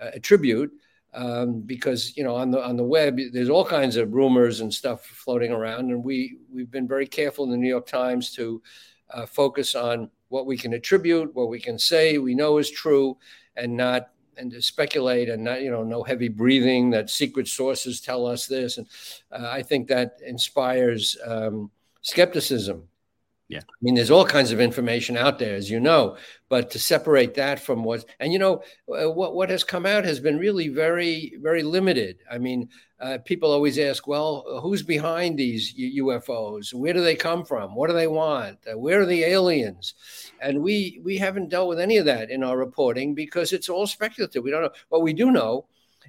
uh, 0.00 0.10
attribute 0.14 0.70
um, 1.14 1.60
because 1.60 2.16
you 2.16 2.24
know 2.24 2.36
on 2.36 2.50
the 2.50 2.62
on 2.62 2.76
the 2.76 2.84
web 2.84 3.18
there's 3.32 3.48
all 3.48 3.64
kinds 3.64 3.96
of 3.96 4.12
rumors 4.12 4.60
and 4.60 4.72
stuff 4.72 5.04
floating 5.04 5.52
around, 5.52 5.90
and 5.90 6.04
we 6.04 6.38
we've 6.52 6.70
been 6.70 6.88
very 6.88 7.06
careful 7.06 7.44
in 7.44 7.50
the 7.50 7.56
New 7.56 7.68
York 7.68 7.86
Times 7.86 8.32
to 8.34 8.62
uh, 9.12 9.26
focus 9.26 9.74
on 9.74 10.10
what 10.28 10.46
we 10.46 10.56
can 10.56 10.72
attribute, 10.74 11.34
what 11.34 11.48
we 11.48 11.60
can 11.60 11.78
say 11.78 12.18
we 12.18 12.34
know 12.34 12.58
is 12.58 12.70
true, 12.70 13.16
and 13.56 13.76
not 13.76 14.10
and 14.36 14.50
to 14.52 14.62
speculate 14.62 15.28
and 15.28 15.42
not 15.42 15.62
you 15.62 15.70
know 15.70 15.82
no 15.82 16.02
heavy 16.02 16.28
breathing 16.28 16.90
that 16.90 17.10
secret 17.10 17.48
sources 17.48 18.00
tell 18.00 18.26
us 18.26 18.46
this, 18.46 18.78
and 18.78 18.86
uh, 19.32 19.48
I 19.50 19.62
think 19.62 19.88
that 19.88 20.18
inspires 20.24 21.16
um, 21.26 21.70
skepticism 22.02 22.88
yeah. 23.50 23.58
I 23.58 23.80
mean, 23.82 23.96
there's 23.96 24.12
all 24.12 24.24
kinds 24.24 24.52
of 24.52 24.60
information 24.60 25.16
out 25.16 25.40
there, 25.40 25.56
as 25.56 25.68
you 25.68 25.80
know, 25.80 26.16
but 26.48 26.70
to 26.70 26.78
separate 26.78 27.34
that 27.34 27.58
from 27.58 27.82
what, 27.82 28.04
and 28.20 28.32
you 28.32 28.38
know, 28.38 28.62
uh, 28.88 29.10
what, 29.10 29.34
what 29.34 29.50
has 29.50 29.64
come 29.64 29.84
out 29.84 30.04
has 30.04 30.20
been 30.20 30.38
really 30.38 30.68
very, 30.68 31.34
very 31.42 31.64
limited. 31.64 32.18
I 32.30 32.38
mean, 32.38 32.68
uh, 33.00 33.18
people 33.24 33.50
always 33.50 33.76
ask, 33.76 34.06
well, 34.06 34.60
who's 34.62 34.84
behind 34.84 35.36
these 35.36 35.74
UFOs? 35.74 36.72
Where 36.72 36.92
do 36.92 37.02
they 37.02 37.16
come 37.16 37.44
from? 37.44 37.74
What 37.74 37.88
do 37.88 37.94
they 37.94 38.06
want? 38.06 38.58
Uh, 38.70 38.78
where 38.78 39.00
are 39.00 39.06
the 39.06 39.24
aliens? 39.24 39.94
And 40.40 40.62
we, 40.62 41.00
we 41.02 41.18
haven't 41.18 41.48
dealt 41.48 41.68
with 41.68 41.80
any 41.80 41.96
of 41.96 42.04
that 42.04 42.30
in 42.30 42.44
our 42.44 42.56
reporting 42.56 43.16
because 43.16 43.52
it's 43.52 43.68
all 43.68 43.88
speculative. 43.88 44.44
We 44.44 44.52
don't 44.52 44.62
know. 44.62 44.70
What 44.90 45.02
we 45.02 45.12
do 45.12 45.32
know 45.32 45.66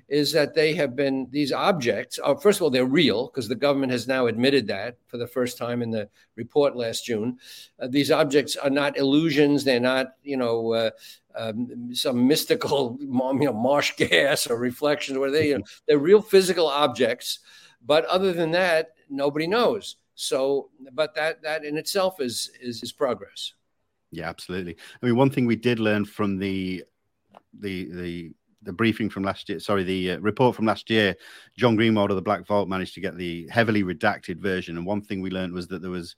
is 0.07 0.31
that 0.33 0.53
they 0.53 0.74
have 0.74 0.95
been 0.95 1.27
these 1.31 1.51
objects. 1.51 2.19
Uh, 2.24 2.36
first 2.36 2.60
of 2.60 2.63
all, 2.63 2.69
they're 2.69 2.86
real 2.86 3.27
because 3.27 3.48
the 3.48 3.55
government 3.55 3.91
has 3.91 4.07
now 4.07 4.27
admitted 4.27 4.67
that 4.67 4.98
for 5.07 5.17
the 5.17 5.27
first 5.27 5.57
time 5.57 5.81
in 5.81 5.89
the 5.89 6.10
report 6.36 6.75
last 6.75 7.05
June. 7.05 7.38
Uh, 7.79 7.88
these 7.88 8.12
objects 8.12 8.55
are 8.55 8.69
not 8.69 8.98
illusions. 8.98 9.63
They're 9.63 9.79
not, 9.79 10.13
you 10.24 10.38
know, 10.38 10.74
uh, 10.74 10.89
um, 11.36 11.93
some 11.93 12.27
mystical, 12.27 12.98
you 13.01 13.07
know, 13.07 13.53
marsh 13.53 13.93
gas 13.95 14.48
or 14.48 14.57
reflections. 14.57 15.17
Where 15.17 15.31
they, 15.31 15.50
you 15.50 15.57
know, 15.60 15.63
they're 15.88 15.98
real 15.98 16.21
physical 16.21 16.67
objects. 16.67 17.39
But 17.83 18.05
other 18.05 18.33
than 18.33 18.51
that, 18.51 18.91
nobody 19.10 19.48
knows. 19.48 19.95
So, 20.15 20.69
but 20.91 21.15
that 21.15 21.41
that 21.43 21.63
in 21.63 21.77
itself 21.77 22.19
is 22.19 22.51
is, 22.62 22.83
is 22.83 22.91
progress. 22.91 23.53
Yeah, 24.12 24.29
absolutely. 24.29 24.75
I 25.01 25.05
mean, 25.05 25.15
one 25.15 25.29
thing 25.29 25.45
we 25.45 25.55
did 25.55 25.79
learn 25.79 26.05
from 26.05 26.38
the 26.38 26.83
the 27.57 27.86
the 27.91 28.33
the 28.63 28.74
briefing 28.74 29.10
from 29.10 29.24
last 29.24 29.50
year, 29.50 29.60
sorry, 29.60 29.84
the 29.84 30.12
uh, 30.12 30.20
report 30.20 30.56
from 30.56 30.65
last 30.65 30.89
year, 30.89 31.15
John 31.58 31.75
Greenwald 31.75 32.10
of 32.10 32.15
the 32.15 32.22
Black 32.22 32.46
Vault 32.46 32.70
managed 32.70 32.94
to 32.96 33.01
get 33.01 33.18
the 33.18 33.48
heavily 33.50 33.84
redacted 33.84 34.38
version. 34.38 34.77
And 34.77 34.86
one 34.86 35.01
thing 35.01 35.22
we 35.22 35.32
learned 35.32 35.53
was 35.53 35.68
that 35.68 35.82
there 35.82 35.91
was 35.91 36.15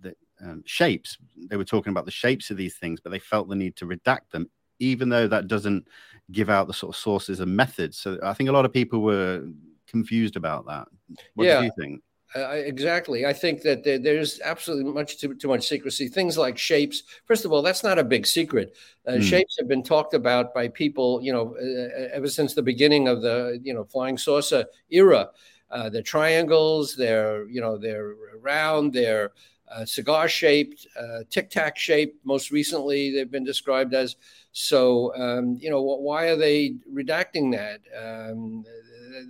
the 0.00 0.14
um, 0.40 0.62
shapes. 0.66 1.18
They 1.36 1.56
were 1.56 1.64
talking 1.64 1.90
about 1.90 2.04
the 2.04 2.10
shapes 2.10 2.50
of 2.50 2.56
these 2.56 2.76
things, 2.76 3.00
but 3.00 3.10
they 3.10 3.18
felt 3.18 3.48
the 3.48 3.54
need 3.54 3.76
to 3.76 3.86
redact 3.86 4.30
them, 4.32 4.50
even 4.80 5.08
though 5.08 5.28
that 5.28 5.46
doesn't 5.48 5.86
give 6.32 6.50
out 6.50 6.66
the 6.66 6.74
sort 6.74 6.94
of 6.94 7.00
sources 7.00 7.40
and 7.40 7.54
methods. 7.54 7.98
So 7.98 8.18
I 8.22 8.34
think 8.34 8.48
a 8.48 8.52
lot 8.52 8.64
of 8.64 8.72
people 8.72 9.00
were 9.00 9.46
confused 9.86 10.36
about 10.36 10.66
that. 10.66 10.88
What 11.34 11.44
yeah. 11.44 11.60
do 11.60 11.66
you 11.66 11.72
think? 11.78 12.02
Uh, 12.36 12.50
exactly. 12.50 13.24
I 13.26 13.32
think 13.32 13.62
that 13.62 13.84
there, 13.84 13.98
there's 13.98 14.40
absolutely 14.40 14.92
much 14.92 15.18
too, 15.18 15.34
too 15.34 15.46
much 15.46 15.68
secrecy. 15.68 16.08
Things 16.08 16.36
like 16.36 16.58
shapes. 16.58 17.04
First 17.26 17.44
of 17.44 17.52
all, 17.52 17.62
that's 17.62 17.84
not 17.84 17.96
a 17.98 18.04
big 18.04 18.26
secret. 18.26 18.74
Uh, 19.06 19.12
mm. 19.12 19.22
Shapes 19.22 19.56
have 19.56 19.68
been 19.68 19.84
talked 19.84 20.14
about 20.14 20.52
by 20.52 20.66
people, 20.66 21.22
you 21.22 21.32
know, 21.32 21.54
uh, 21.56 22.08
ever 22.12 22.28
since 22.28 22.54
the 22.54 22.62
beginning 22.62 23.06
of 23.06 23.22
the, 23.22 23.60
you 23.62 23.72
know, 23.72 23.84
flying 23.84 24.18
saucer 24.18 24.64
era. 24.90 25.30
Uh, 25.70 25.88
they're 25.88 26.02
triangles. 26.02 26.96
They're, 26.96 27.48
you 27.48 27.60
know, 27.60 27.78
they're 27.78 28.14
round. 28.40 28.92
They're 28.92 29.30
uh, 29.70 29.84
cigar 29.84 30.28
shaped, 30.28 30.86
uh, 31.00 31.20
tic 31.30 31.50
tac 31.50 31.76
shaped. 31.76 32.24
Most 32.24 32.50
recently, 32.50 33.12
they've 33.12 33.30
been 33.30 33.44
described 33.44 33.94
as. 33.94 34.16
So, 34.52 35.14
um, 35.16 35.56
you 35.60 35.70
know, 35.70 35.82
why 35.82 36.26
are 36.26 36.36
they 36.36 36.76
redacting 36.92 37.52
that? 37.52 37.80
Um, 37.96 38.64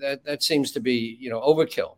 that 0.00 0.25
that 0.25 0.42
seems 0.42 0.73
to 0.73 0.80
be, 0.80 1.16
you 1.20 1.30
know, 1.30 1.40
overkill. 1.40 1.96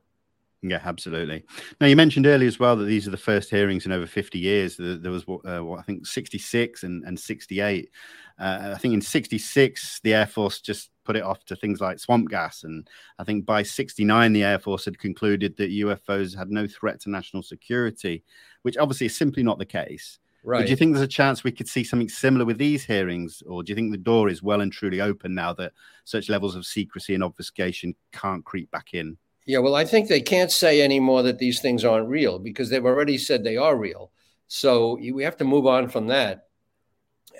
Yeah, 0.63 0.81
absolutely. 0.85 1.45
Now, 1.81 1.87
you 1.87 1.97
mentioned 1.97 2.27
earlier 2.27 2.49
as 2.49 2.59
well 2.59 2.77
that 2.77 2.85
these 2.85 3.07
are 3.07 3.11
the 3.13 3.17
first 3.17 3.51
hearings 3.51 3.87
in 3.87 3.93
over 3.93 4.07
50 4.07 4.39
years. 4.39 4.77
There, 4.79 5.11
was, 5.11 5.25
uh, 5.45 5.61
what, 5.61 5.79
I 5.79 5.83
think, 5.83 6.07
66 6.07 6.83
and, 6.83 7.05
and 7.05 7.19
68. 7.19 7.91
Uh, 8.39 8.73
I 8.75 8.79
think 8.79 8.95
in 8.95 9.01
66, 9.01 10.01
the 10.03 10.15
Air 10.15 10.27
Force 10.27 10.61
just 10.61 10.91
put 11.05 11.17
it 11.17 11.23
off 11.23 11.45
to 11.47 11.57
things 11.57 11.81
like 11.81 11.99
swamp 11.99 12.31
gas. 12.31 12.65
And 12.65 12.89
I 13.19 13.25
think 13.25 13.47
by 13.47 13.63
69, 13.63 14.33
the 14.33 14.45
Air 14.45 14.59
Force 14.59 14.85
had 14.85 14.99
concluded 14.99 15.57
that 15.57 15.71
UFOs 15.71 16.37
had 16.37 16.51
no 16.51 16.67
threat 16.67 17.01
to 17.03 17.11
national 17.11 17.43
security, 17.43 18.25
which 18.63 18.77
obviously 18.77 19.07
is 19.07 19.17
simply 19.17 19.43
not 19.43 19.59
the 19.59 19.67
case. 19.67 20.19
Right. 20.43 20.61
But 20.61 20.67
do 20.67 20.71
you 20.71 20.77
think 20.77 20.95
there's 20.95 21.05
a 21.05 21.09
chance 21.09 21.43
we 21.43 21.53
could 21.53 21.69
see 21.69 21.83
something 21.83 22.09
similar 22.09 22.45
with 22.45 22.59
these 22.59 22.85
hearings? 22.85 23.43
Or 23.47 23.63
do 23.63 23.71
you 23.71 23.75
think 23.75 23.91
the 23.91 23.99
door 23.99 24.29
is 24.29 24.43
well 24.43 24.61
and 24.61 24.73
truly 24.73 25.01
open 25.01 25.35
now 25.35 25.53
that 25.55 25.73
such 26.05 26.29
levels 26.29 26.55
of 26.55 26.65
secrecy 26.67 27.15
and 27.15 27.25
obfuscation 27.25 27.95
can't 28.13 28.45
creep 28.45 28.71
back 28.71 28.95
in? 28.95 29.17
Yeah, 29.47 29.59
well, 29.59 29.77
I 29.77 29.85
think 29.85 30.09
they 30.09 30.21
can't 30.21 30.51
say 30.51 30.83
anymore 30.83 31.23
that 31.23 31.39
these 31.39 31.61
things 31.61 31.85
aren't 31.85 32.09
real 32.09 32.39
because 32.41 32.69
they've 32.69 32.85
already 32.85 33.17
said 33.17 33.45
they 33.45 33.57
are 33.57 33.77
real. 33.77 34.11
So 34.49 34.97
we 34.97 35.23
have 35.23 35.37
to 35.39 35.45
move 35.45 35.67
on 35.67 35.89
from 35.89 36.09
that. 36.09 36.49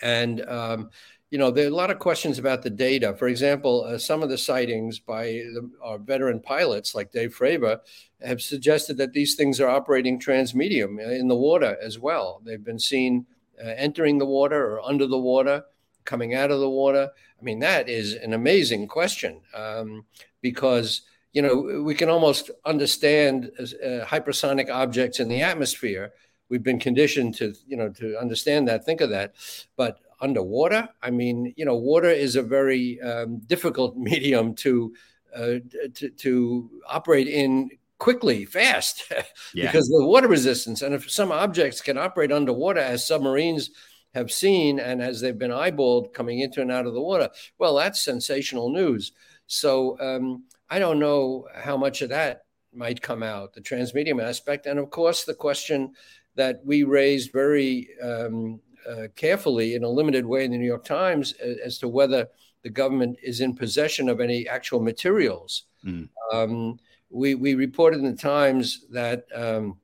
And, 0.03 0.41
um, 0.49 0.91
you 1.31 1.39
know, 1.39 1.51
there 1.51 1.65
are 1.65 1.71
a 1.71 1.75
lot 1.75 1.91
of 1.91 1.99
questions 1.99 2.39
about 2.39 2.63
the 2.63 2.71
data. 2.71 3.15
For 3.17 3.27
example, 3.27 3.85
uh, 3.85 3.99
some 3.99 4.23
of 4.23 4.29
the 4.29 4.39
sightings 4.39 5.01
by 5.01 5.25
the, 5.25 5.69
our 5.83 5.99
veteran 5.99 6.41
pilots, 6.41 6.95
like 6.95 7.11
Dave 7.11 7.37
Fravor, 7.37 7.81
have 8.25 8.41
suggested 8.41 8.97
that 8.99 9.13
these 9.13 9.35
things 9.35 9.61
are 9.61 9.69
operating 9.69 10.21
transmedium 10.21 11.01
in 11.01 11.27
the 11.27 11.35
water 11.35 11.77
as 11.83 11.99
well. 11.99 12.41
They've 12.45 12.63
been 12.63 12.79
seen 12.79 13.27
uh, 13.59 13.71
entering 13.77 14.19
the 14.19 14.27
water 14.27 14.65
or 14.65 14.81
under 14.81 15.09
the 15.09 15.19
water, 15.19 15.65
coming 16.05 16.35
out 16.35 16.53
of 16.53 16.61
the 16.61 16.71
water. 16.71 17.11
I 17.41 17.43
mean, 17.43 17.59
that 17.61 17.89
is 17.89 18.15
an 18.15 18.33
amazing 18.33 18.87
question 18.87 19.41
um, 19.55 20.05
because 20.41 21.03
you 21.33 21.43
know, 21.43 21.83
we 21.83 21.95
can 21.95 22.09
almost 22.09 22.51
understand 22.65 23.51
uh, 23.59 24.05
hypersonic 24.05 24.71
objects 24.71 25.21
in 25.21 25.29
the 25.29 25.43
atmosphere. 25.43 26.13
We've 26.49 26.63
been 26.63 26.79
conditioned 26.79 27.35
to, 27.37 27.55
you 27.67 27.77
know, 27.77 27.91
to 27.91 28.19
understand 28.19 28.69
that, 28.69 28.85
think 28.85 29.01
of 29.01 29.11
that. 29.11 29.35
But 29.77 29.99
underwater, 30.21 30.89
I 31.03 31.11
mean, 31.11 31.53
you 31.57 31.65
know, 31.65 31.77
water 31.77 32.11
is 32.11 32.37
a 32.37 32.43
very 32.43 33.01
um, 33.01 33.39
difficult 33.39 33.97
medium 33.97 34.55
to, 34.57 34.95
uh, 35.35 35.55
to 35.95 36.11
to 36.11 36.71
operate 36.89 37.29
in 37.29 37.71
quickly, 37.99 38.45
fast, 38.45 39.13
yeah. 39.55 39.67
because 39.67 39.87
of 39.87 40.01
the 40.01 40.07
water 40.07 40.29
resistance. 40.29 40.83
And 40.83 40.95
if 40.95 41.11
some 41.11 41.33
objects 41.33 41.81
can 41.81 41.99
operate 41.99 42.33
underwater, 42.33 42.81
as 42.81 43.07
submarines 43.07 43.71
have 44.15 44.31
seen, 44.31 44.79
and 44.79 45.03
as 45.03 45.21
they've 45.21 45.39
been 45.39 45.51
eyeballed 45.51 46.13
coming 46.13 46.41
into 46.41 46.63
and 46.63 46.73
out 46.73 46.87
of 46.87 46.95
the 46.95 47.01
water, 47.01 47.31
well, 47.59 47.77
that's 47.77 48.01
sensational 48.01 48.71
news. 48.71 49.13
So 49.47 49.99
um, 50.01 50.45
I 50.69 50.79
don't 50.79 50.99
know 50.99 51.47
how 51.55 51.77
much 51.77 52.03
of 52.03 52.09
that 52.11 52.43
might 52.73 53.01
come 53.01 53.23
out, 53.23 53.55
the 53.55 53.61
transmedium 53.61 54.23
aspect. 54.23 54.67
And 54.67 54.79
of 54.79 54.91
course, 54.91 55.25
the 55.25 55.35
question 55.35 55.95
that 56.35 56.61
we 56.65 56.83
raised 56.83 57.33
very 57.33 57.89
um, 58.03 58.61
uh, 58.89 59.09
carefully 59.17 59.75
in 59.75 59.85
a 59.85 59.89
limited 59.89 60.27
way 60.27 60.45
in 60.45 60.51
the 60.51 60.59
New 60.59 60.67
York 60.67 60.85
Times 60.85 61.33
as 61.65 61.79
to 61.79 61.89
whether 61.89 62.29
the 62.63 62.71
government 62.71 63.19
is 63.23 63.41
in 63.41 63.55
possession 63.55 64.09
of 64.09 64.21
any 64.21 64.49
actual 64.49 64.81
materials. 64.81 65.65
Mm. 65.85 66.09
Um, 66.33 66.79
we, 67.11 67.35
we 67.35 67.55
reported 67.55 68.01
in 68.01 68.11
the 68.11 68.17
Times 68.17 68.85
that 68.91 69.25
um, 69.35 69.79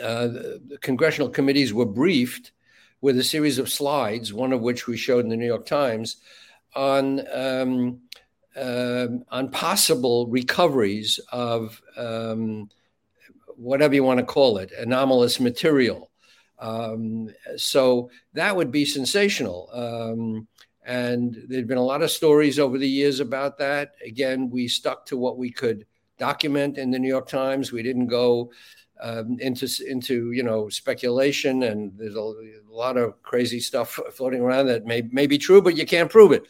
uh, 0.00 0.26
the 0.26 0.78
congressional 0.80 1.28
committees 1.28 1.72
were 1.72 1.86
briefed 1.86 2.52
with 3.00 3.18
a 3.18 3.24
series 3.24 3.58
of 3.58 3.70
slides, 3.70 4.32
one 4.32 4.52
of 4.52 4.60
which 4.60 4.86
we 4.86 4.96
showed 4.96 5.24
in 5.24 5.30
the 5.30 5.36
New 5.36 5.46
York 5.46 5.66
Times, 5.66 6.16
on 6.74 7.20
um, 8.56 9.24
on 9.30 9.50
possible 9.50 10.26
recoveries 10.28 11.18
of 11.32 11.80
um, 11.96 12.68
whatever 13.56 13.94
you 13.94 14.04
want 14.04 14.20
to 14.20 14.26
call 14.26 14.58
it, 14.58 14.72
anomalous 14.78 15.40
material. 15.40 16.10
Um, 16.58 17.30
so 17.56 18.10
that 18.32 18.54
would 18.54 18.70
be 18.70 18.84
sensational. 18.84 19.68
Um, 19.72 20.48
and 20.86 21.42
there'd 21.48 21.66
been 21.66 21.78
a 21.78 21.82
lot 21.82 22.02
of 22.02 22.10
stories 22.10 22.58
over 22.58 22.78
the 22.78 22.88
years 22.88 23.20
about 23.20 23.58
that. 23.58 23.94
Again, 24.04 24.50
we 24.50 24.68
stuck 24.68 25.06
to 25.06 25.16
what 25.16 25.38
we 25.38 25.50
could 25.50 25.86
document 26.18 26.78
in 26.78 26.90
the 26.90 26.98
New 26.98 27.08
York 27.08 27.28
Times. 27.28 27.72
We 27.72 27.82
didn't 27.82 28.06
go 28.06 28.50
um, 29.00 29.36
into 29.40 29.68
into 29.88 30.32
you 30.32 30.42
know 30.42 30.68
speculation, 30.68 31.64
and 31.64 31.92
there's 31.96 32.16
a, 32.16 32.20
a, 32.20 32.60
lot 32.68 32.96
of 32.96 33.20
crazy 33.22 33.60
stuff 33.60 33.98
floating 34.12 34.40
around 34.40 34.66
that 34.66 34.86
may 34.86 35.02
may 35.02 35.26
be 35.26 35.38
true, 35.38 35.60
but 35.60 35.76
you 35.76 35.86
can't 35.86 36.10
prove 36.10 36.32
it. 36.32 36.46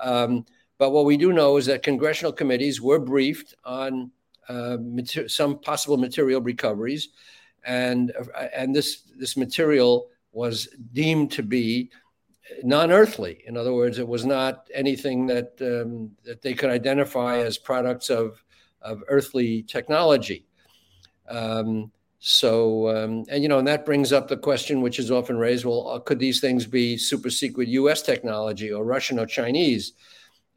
Um, 0.00 0.44
but 0.78 0.90
what 0.90 1.04
we 1.04 1.16
do 1.16 1.32
know 1.32 1.56
is 1.56 1.66
that 1.66 1.82
congressional 1.82 2.32
committees 2.32 2.80
were 2.80 3.00
briefed 3.00 3.54
on 3.64 4.10
uh, 4.48 4.78
mater- 4.80 5.28
some 5.28 5.58
possible 5.58 5.96
material 5.96 6.40
recoveries, 6.40 7.08
and 7.64 8.12
uh, 8.18 8.46
and 8.54 8.74
this 8.74 9.02
this 9.16 9.36
material 9.36 10.08
was 10.32 10.68
deemed 10.92 11.32
to 11.32 11.42
be 11.42 11.90
non-earthly. 12.62 13.42
In 13.46 13.56
other 13.56 13.74
words, 13.74 13.98
it 13.98 14.06
was 14.06 14.24
not 14.24 14.68
anything 14.72 15.26
that 15.26 15.52
um, 15.60 16.12
that 16.24 16.42
they 16.42 16.54
could 16.54 16.70
identify 16.70 17.38
as 17.38 17.58
products 17.58 18.08
of 18.08 18.42
of 18.80 19.02
earthly 19.08 19.64
technology. 19.64 20.46
Um, 21.28 21.90
so, 22.20 22.88
um, 22.88 23.24
and 23.28 23.42
you 23.42 23.48
know, 23.48 23.58
and 23.58 23.68
that 23.68 23.84
brings 23.84 24.12
up 24.12 24.28
the 24.28 24.36
question, 24.36 24.80
which 24.80 24.98
is 24.98 25.10
often 25.10 25.36
raised: 25.36 25.64
Well, 25.64 25.88
uh, 25.88 25.98
could 25.98 26.18
these 26.18 26.40
things 26.40 26.66
be 26.66 26.96
super 26.96 27.30
secret 27.30 27.68
U.S. 27.68 28.02
technology 28.02 28.72
or 28.72 28.84
Russian 28.84 29.18
or 29.18 29.26
Chinese? 29.26 29.92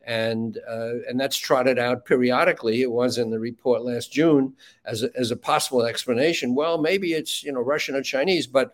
And 0.06 0.58
uh, 0.68 0.94
and 1.08 1.20
that's 1.20 1.38
trotted 1.38 1.78
out 1.78 2.06
periodically. 2.06 2.82
It 2.82 2.92
was 2.92 3.18
in 3.18 3.30
the 3.30 3.40
report 3.40 3.84
last 3.84 4.12
June 4.12 4.54
as 4.86 5.04
a, 5.04 5.10
as 5.16 5.32
a 5.32 5.36
possible 5.36 5.84
explanation. 5.84 6.56
Well, 6.56 6.78
maybe 6.80 7.14
it's 7.14 7.44
you 7.44 7.52
know 7.52 7.62
Russian 7.62 7.96
or 7.96 8.02
Chinese, 8.02 8.48
but 8.48 8.74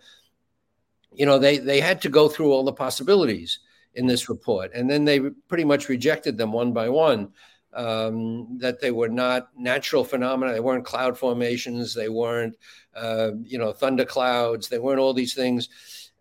you 1.14 1.26
know 1.26 1.40
they 1.40 1.58
they 1.58 1.82
had 1.82 2.02
to 2.02 2.10
go 2.10 2.30
through 2.30 2.52
all 2.52 2.64
the 2.64 2.74
possibilities 2.74 3.60
in 3.94 4.08
this 4.08 4.30
report, 4.30 4.72
and 4.74 4.90
then 4.90 5.06
they 5.06 5.20
pretty 5.20 5.66
much 5.66 5.90
rejected 5.90 6.38
them 6.38 6.52
one 6.52 6.74
by 6.74 6.90
one. 6.90 7.30
Um, 7.74 8.58
that 8.60 8.80
they 8.80 8.90
were 8.90 9.10
not 9.10 9.50
natural 9.56 10.04
phenomena. 10.04 10.52
They 10.52 10.62
weren't 10.62 10.86
cloud 10.86 11.16
formations. 11.16 11.94
They 11.94 12.10
weren't, 12.10 12.56
uh, 12.96 13.32
you 13.44 13.60
know, 13.60 13.72
thunder 13.72 14.06
clouds. 14.06 14.68
They 14.68 14.80
weren't 14.80 15.00
all 15.00 15.14
these 15.14 15.36
things, 15.36 15.70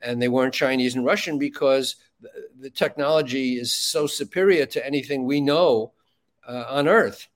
and 0.03 0.21
they 0.21 0.29
weren't 0.29 0.55
Chinese 0.55 0.95
and 0.95 1.05
Russian 1.05 1.39
because 1.39 1.97
the 2.59 2.71
technology 2.71 3.59
is 3.59 3.73
so 3.73 4.07
superior 4.07 4.67
to 4.67 4.87
anything 4.87 5.25
we 5.25 5.41
know 5.41 5.93
uh, 6.47 6.65
on 6.69 6.89
Earth. 6.89 7.29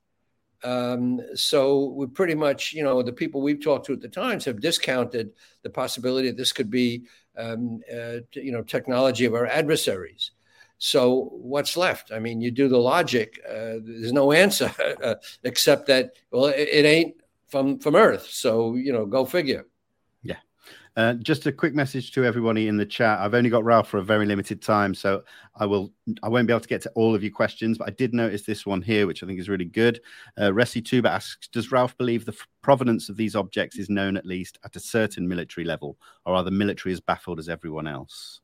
Um, 0.63 1.21
so 1.33 1.85
we 1.85 2.07
pretty 2.07 2.35
much, 2.35 2.73
you 2.73 2.83
know, 2.83 3.01
the 3.01 3.13
people 3.13 3.41
we've 3.41 3.63
talked 3.63 3.85
to 3.87 3.93
at 3.93 4.01
the 4.01 4.07
Times 4.07 4.45
have 4.45 4.61
discounted 4.61 5.31
the 5.63 5.69
possibility 5.69 6.27
that 6.27 6.37
this 6.37 6.53
could 6.53 6.69
be, 6.69 7.03
um, 7.35 7.81
uh, 7.91 8.17
you 8.33 8.51
know, 8.51 8.61
technology 8.61 9.25
of 9.25 9.33
our 9.33 9.47
adversaries. 9.47 10.31
So 10.77 11.29
what's 11.33 11.77
left? 11.77 12.11
I 12.11 12.19
mean, 12.19 12.41
you 12.41 12.51
do 12.51 12.67
the 12.67 12.77
logic. 12.77 13.39
Uh, 13.47 13.81
there's 13.83 14.13
no 14.13 14.31
answer 14.31 14.71
uh, 15.03 15.15
except 15.43 15.87
that 15.87 16.13
well, 16.31 16.45
it, 16.45 16.67
it 16.69 16.85
ain't 16.85 17.15
from 17.47 17.79
from 17.79 17.95
Earth. 17.95 18.27
So 18.29 18.75
you 18.75 18.91
know, 18.91 19.05
go 19.05 19.25
figure. 19.25 19.65
Uh, 20.97 21.13
just 21.13 21.45
a 21.45 21.51
quick 21.53 21.73
message 21.73 22.11
to 22.11 22.25
everybody 22.25 22.67
in 22.67 22.75
the 22.75 22.85
chat. 22.85 23.19
I've 23.19 23.33
only 23.33 23.49
got 23.49 23.63
Ralph 23.63 23.87
for 23.87 23.99
a 23.99 24.03
very 24.03 24.25
limited 24.25 24.61
time, 24.61 24.93
so 24.93 25.23
I 25.55 25.65
will 25.65 25.93
I 26.21 26.27
won't 26.27 26.47
be 26.47 26.53
able 26.53 26.59
to 26.59 26.67
get 26.67 26.81
to 26.81 26.91
all 26.95 27.15
of 27.15 27.23
your 27.23 27.31
questions. 27.31 27.77
But 27.77 27.87
I 27.87 27.91
did 27.91 28.13
notice 28.13 28.41
this 28.41 28.65
one 28.65 28.81
here, 28.81 29.07
which 29.07 29.23
I 29.23 29.27
think 29.27 29.39
is 29.39 29.47
really 29.47 29.65
good. 29.65 30.01
Uh, 30.37 30.49
Resi 30.49 30.83
Tuba 30.83 31.09
asks, 31.09 31.47
does 31.47 31.71
Ralph 31.71 31.97
believe 31.97 32.25
the 32.25 32.37
provenance 32.61 33.07
of 33.07 33.15
these 33.15 33.37
objects 33.37 33.77
is 33.77 33.89
known 33.89 34.17
at 34.17 34.25
least 34.25 34.59
at 34.65 34.75
a 34.75 34.81
certain 34.81 35.27
military 35.27 35.63
level, 35.63 35.97
or 36.25 36.35
are 36.35 36.43
the 36.43 36.51
military 36.51 36.91
as 36.91 36.99
baffled 36.99 37.39
as 37.39 37.47
everyone 37.47 37.87
else? 37.87 38.41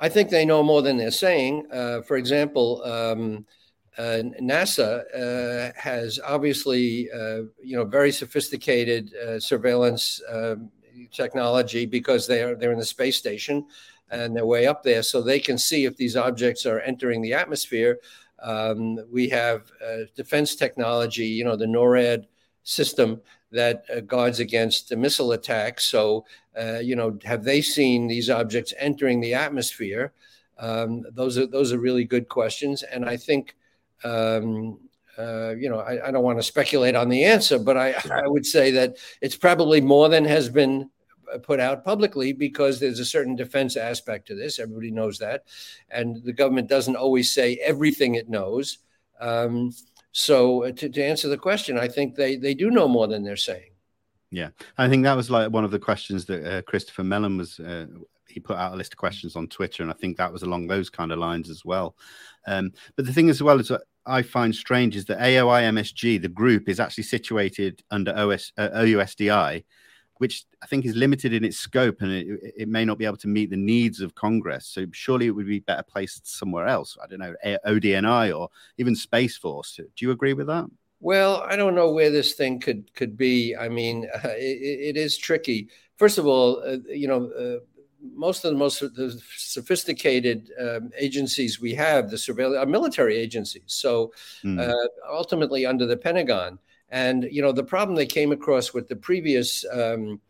I 0.00 0.08
think 0.08 0.30
they 0.30 0.44
know 0.44 0.64
more 0.64 0.82
than 0.82 0.96
they're 0.96 1.10
saying. 1.12 1.68
Uh, 1.72 2.02
for 2.02 2.16
example, 2.16 2.82
um, 2.84 3.46
uh, 3.96 4.22
NASA 4.42 5.04
uh, 5.14 5.72
has 5.76 6.18
obviously, 6.22 7.08
uh, 7.12 7.42
you 7.62 7.76
know, 7.76 7.84
very 7.84 8.12
sophisticated 8.12 9.14
uh, 9.14 9.38
surveillance 9.40 10.20
um, 10.28 10.70
technology 11.12 11.86
because 11.86 12.26
they 12.26 12.42
are 12.42 12.54
they're 12.54 12.72
in 12.72 12.78
the 12.78 12.84
space 12.84 13.16
station 13.16 13.66
and 14.10 14.36
they're 14.36 14.46
way 14.46 14.66
up 14.66 14.82
there, 14.82 15.02
so 15.02 15.20
they 15.20 15.40
can 15.40 15.58
see 15.58 15.84
if 15.84 15.96
these 15.96 16.16
objects 16.16 16.64
are 16.64 16.80
entering 16.80 17.22
the 17.22 17.34
atmosphere. 17.34 17.98
Um, 18.42 18.98
we 19.10 19.28
have 19.30 19.72
uh, 19.84 20.04
defense 20.14 20.54
technology, 20.54 21.26
you 21.26 21.44
know, 21.44 21.56
the 21.56 21.66
NORAD 21.66 22.26
system 22.62 23.20
that 23.50 23.84
uh, 23.94 24.00
guards 24.00 24.38
against 24.40 24.94
missile 24.94 25.32
attacks. 25.32 25.86
So, 25.86 26.24
uh, 26.60 26.78
you 26.78 26.94
know, 26.94 27.18
have 27.24 27.42
they 27.42 27.62
seen 27.62 28.06
these 28.06 28.30
objects 28.30 28.74
entering 28.78 29.20
the 29.20 29.34
atmosphere? 29.34 30.12
Um, 30.58 31.04
those 31.12 31.36
are 31.38 31.46
those 31.46 31.72
are 31.72 31.78
really 31.78 32.04
good 32.04 32.28
questions, 32.28 32.82
and 32.82 33.04
I 33.04 33.16
think. 33.16 33.56
Um, 34.04 34.78
uh, 35.18 35.54
you 35.56 35.68
know, 35.70 35.80
I, 35.80 36.08
I, 36.08 36.10
don't 36.10 36.24
want 36.24 36.38
to 36.38 36.42
speculate 36.42 36.94
on 36.94 37.08
the 37.08 37.24
answer, 37.24 37.58
but 37.58 37.76
I, 37.76 37.94
I 38.10 38.26
would 38.26 38.44
say 38.44 38.70
that 38.72 38.96
it's 39.22 39.36
probably 39.36 39.80
more 39.80 40.08
than 40.08 40.24
has 40.24 40.48
been 40.48 40.90
uh, 41.32 41.38
put 41.38 41.58
out 41.58 41.84
publicly 41.84 42.32
because 42.32 42.78
there's 42.78 43.00
a 43.00 43.04
certain 43.04 43.34
defense 43.34 43.76
aspect 43.76 44.26
to 44.28 44.34
this. 44.34 44.58
Everybody 44.58 44.90
knows 44.90 45.18
that. 45.18 45.44
And 45.90 46.22
the 46.22 46.32
government 46.32 46.68
doesn't 46.68 46.96
always 46.96 47.30
say 47.30 47.56
everything 47.56 48.14
it 48.14 48.28
knows. 48.28 48.78
Um, 49.20 49.72
so 50.12 50.64
uh, 50.64 50.72
to, 50.72 50.88
to 50.88 51.02
answer 51.02 51.28
the 51.28 51.38
question, 51.38 51.78
I 51.78 51.88
think 51.88 52.14
they, 52.14 52.36
they 52.36 52.54
do 52.54 52.70
know 52.70 52.88
more 52.88 53.06
than 53.06 53.24
they're 53.24 53.36
saying. 53.36 53.70
Yeah, 54.30 54.48
I 54.76 54.88
think 54.88 55.04
that 55.04 55.16
was 55.16 55.30
like 55.30 55.50
one 55.50 55.64
of 55.64 55.70
the 55.70 55.78
questions 55.78 56.26
that 56.26 56.44
uh, 56.44 56.62
Christopher 56.62 57.04
Mellon 57.04 57.38
was. 57.38 57.58
Uh, 57.58 57.86
he 58.36 58.40
put 58.40 58.58
out 58.58 58.74
a 58.74 58.76
list 58.76 58.92
of 58.92 58.98
questions 58.98 59.34
on 59.34 59.48
Twitter, 59.48 59.82
and 59.82 59.90
I 59.90 59.94
think 59.94 60.18
that 60.18 60.30
was 60.30 60.42
along 60.42 60.66
those 60.66 60.90
kind 60.90 61.10
of 61.10 61.18
lines 61.18 61.48
as 61.48 61.64
well. 61.64 61.96
Um, 62.46 62.70
but 62.94 63.06
the 63.06 63.12
thing 63.12 63.30
as 63.30 63.42
well 63.42 63.58
is, 63.58 63.72
I 64.04 64.20
find 64.20 64.54
strange 64.54 64.94
is 64.94 65.06
that 65.06 65.22
AOI 65.22 65.62
MSG, 65.62 66.20
the 66.20 66.28
group, 66.28 66.68
is 66.68 66.78
actually 66.78 67.04
situated 67.04 67.82
under 67.90 68.14
OS, 68.14 68.52
uh, 68.58 68.68
OUSDI, 68.74 69.64
which 70.18 70.44
I 70.62 70.66
think 70.66 70.84
is 70.84 70.94
limited 70.94 71.32
in 71.32 71.44
its 71.44 71.56
scope 71.56 72.02
and 72.02 72.12
it, 72.12 72.26
it, 72.58 72.68
may 72.68 72.84
not 72.84 72.98
be 72.98 73.06
able 73.06 73.16
to 73.18 73.28
meet 73.28 73.48
the 73.48 73.56
needs 73.56 74.02
of 74.02 74.14
Congress. 74.14 74.66
So 74.66 74.84
surely 74.92 75.28
it 75.28 75.30
would 75.30 75.46
be 75.46 75.60
better 75.60 75.82
placed 75.82 76.26
somewhere 76.26 76.66
else. 76.66 76.98
I 77.02 77.06
don't 77.06 77.20
know, 77.20 77.34
ODNI 77.66 78.38
or 78.38 78.50
even 78.76 78.94
Space 78.94 79.38
Force. 79.38 79.76
Do 79.76 80.04
you 80.04 80.10
agree 80.10 80.34
with 80.34 80.46
that? 80.48 80.66
Well, 81.00 81.42
I 81.48 81.56
don't 81.56 81.74
know 81.74 81.90
where 81.90 82.10
this 82.10 82.34
thing 82.34 82.60
could 82.60 82.92
could 82.94 83.16
be. 83.16 83.56
I 83.56 83.68
mean, 83.68 84.06
uh, 84.14 84.28
it, 84.28 84.94
it 84.94 84.96
is 84.98 85.16
tricky. 85.16 85.68
First 85.96 86.18
of 86.18 86.26
all, 86.26 86.62
uh, 86.62 86.78
you 86.88 87.08
know, 87.08 87.30
uh, 87.30 87.75
most 88.14 88.44
of 88.44 88.52
the 88.52 88.58
most 88.58 88.80
the 88.80 89.20
sophisticated 89.36 90.50
um, 90.60 90.90
agencies 90.98 91.60
we 91.60 91.74
have, 91.74 92.10
the 92.10 92.18
surveillance, 92.18 92.58
are 92.58 92.66
military 92.66 93.16
agencies. 93.16 93.64
So 93.66 94.12
mm. 94.44 94.74
ultimately, 95.10 95.66
under 95.66 95.86
the 95.86 95.96
Pentagon. 95.96 96.58
And 96.88 97.24
you 97.30 97.42
know, 97.42 97.52
the 97.52 97.64
problem 97.64 97.96
they 97.96 98.06
came 98.06 98.32
across 98.32 98.72
with 98.72 98.88
the 98.88 98.96
previous 98.96 99.64
um, 99.72 100.20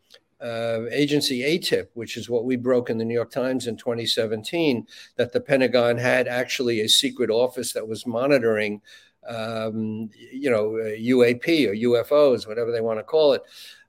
uh, 0.41 0.81
agency 0.91 1.41
AATIP, 1.41 1.87
which 1.93 2.17
is 2.17 2.29
what 2.29 2.45
we 2.45 2.55
broke 2.55 2.89
in 2.89 2.97
the 2.97 3.05
New 3.05 3.13
York 3.13 3.31
Times 3.31 3.67
in 3.67 3.75
2017, 3.77 4.85
that 5.15 5.33
the 5.33 5.41
Pentagon 5.41 5.97
had 5.97 6.27
actually 6.27 6.81
a 6.81 6.89
secret 6.89 7.29
office 7.29 7.73
that 7.73 7.87
was 7.87 8.05
monitoring, 8.05 8.81
um, 9.27 10.09
you 10.31 10.49
know, 10.49 10.71
UAP 10.71 11.67
or 11.67 11.73
UFOs, 11.73 12.47
whatever 12.47 12.71
they 12.71 12.81
want 12.81 12.99
to 12.99 13.03
call 13.03 13.33
it. 13.33 13.41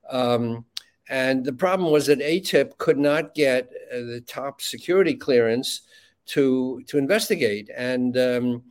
Um, 0.09 0.65
and 1.09 1.43
the 1.43 1.53
problem 1.53 1.91
was 1.91 2.05
that 2.05 2.19
AATIP 2.19 2.77
could 2.77 2.97
not 2.97 3.33
get 3.33 3.71
uh, 3.91 3.97
the 3.97 4.23
top 4.25 4.61
security 4.61 5.15
clearance 5.15 5.81
to 6.27 6.81
to 6.87 6.97
investigate. 6.97 7.69
And 7.75 8.17
um, 8.17 8.63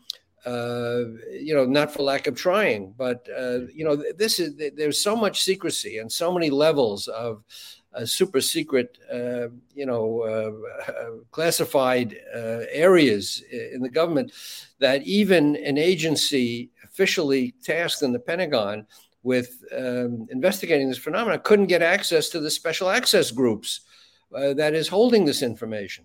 uh, 0.46 1.04
you 1.30 1.54
know, 1.54 1.66
not 1.66 1.92
for 1.92 2.02
lack 2.02 2.26
of 2.26 2.36
trying, 2.36 2.94
but 2.96 3.28
uh, 3.36 3.66
you 3.74 3.84
know, 3.84 4.02
this 4.16 4.38
is 4.38 4.54
there's 4.76 5.00
so 5.00 5.16
much 5.16 5.42
secrecy 5.42 5.98
and 5.98 6.10
so 6.10 6.32
many 6.32 6.48
levels 6.48 7.08
of 7.08 7.42
uh, 7.94 8.04
super 8.04 8.40
secret, 8.40 8.98
uh, 9.12 9.48
you 9.74 9.86
know, 9.86 10.20
uh, 10.22 10.92
uh, 10.92 11.10
classified 11.30 12.16
areas 12.70 13.42
in 13.50 13.82
the 13.82 13.88
government 13.88 14.32
that 14.78 15.02
even 15.02 15.56
an 15.56 15.78
agency 15.78 16.70
officially 16.84 17.54
tasked 17.62 18.02
in 18.02 18.12
the 18.12 18.18
Pentagon 18.18 18.86
with 19.32 19.50
um, 19.76 20.26
investigating 20.30 20.88
this 20.88 21.04
phenomenon 21.06 21.40
couldn't 21.44 21.72
get 21.74 21.82
access 21.82 22.28
to 22.30 22.40
the 22.40 22.50
special 22.50 22.88
access 22.88 23.30
groups 23.30 23.82
that 24.30 24.74
is 24.74 24.88
holding 24.88 25.24
this 25.24 25.42
information. 25.42 26.04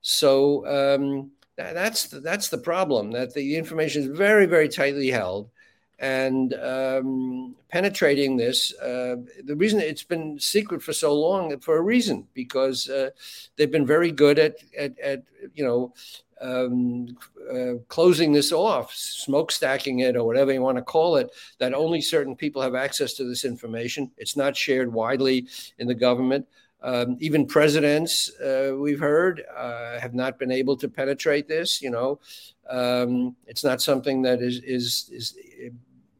So. 0.00 0.30
Um, 0.78 1.30
that's 1.56 2.06
the, 2.06 2.20
that's 2.20 2.48
the 2.48 2.58
problem. 2.58 3.10
That 3.12 3.34
the 3.34 3.56
information 3.56 4.02
is 4.02 4.08
very 4.08 4.46
very 4.46 4.68
tightly 4.68 5.10
held, 5.10 5.50
and 5.98 6.54
um, 6.54 7.54
penetrating 7.68 8.36
this. 8.36 8.74
Uh, 8.78 9.16
the 9.44 9.56
reason 9.56 9.80
it's 9.80 10.02
been 10.02 10.38
secret 10.38 10.82
for 10.82 10.92
so 10.92 11.14
long 11.14 11.58
for 11.60 11.76
a 11.76 11.82
reason 11.82 12.26
because 12.34 12.88
uh, 12.88 13.10
they've 13.56 13.70
been 13.70 13.86
very 13.86 14.10
good 14.10 14.38
at 14.38 14.56
at, 14.76 14.98
at 14.98 15.22
you 15.54 15.64
know. 15.64 15.92
Um, 16.40 17.18
uh, 17.52 17.74
closing 17.88 18.32
this 18.32 18.50
off, 18.50 18.94
smokestacking 18.94 19.98
it, 19.98 20.16
or 20.16 20.24
whatever 20.24 20.52
you 20.52 20.62
want 20.62 20.78
to 20.78 20.82
call 20.82 21.16
it, 21.16 21.30
that 21.58 21.74
only 21.74 22.00
certain 22.00 22.34
people 22.34 22.62
have 22.62 22.74
access 22.74 23.12
to 23.14 23.24
this 23.24 23.44
information. 23.44 24.10
It's 24.16 24.36
not 24.36 24.56
shared 24.56 24.90
widely 24.90 25.48
in 25.78 25.86
the 25.86 25.94
government. 25.94 26.46
Um, 26.82 27.16
even 27.20 27.46
presidents, 27.46 28.30
uh, 28.40 28.72
we've 28.74 29.00
heard, 29.00 29.44
uh, 29.54 30.00
have 30.00 30.14
not 30.14 30.38
been 30.38 30.50
able 30.50 30.76
to 30.78 30.88
penetrate 30.88 31.46
this. 31.46 31.82
You 31.82 31.90
know, 31.90 32.20
um, 32.68 33.36
it's 33.46 33.64
not 33.64 33.82
something 33.82 34.22
that 34.22 34.40
is 34.40 34.60
is 34.62 35.10
is 35.12 35.34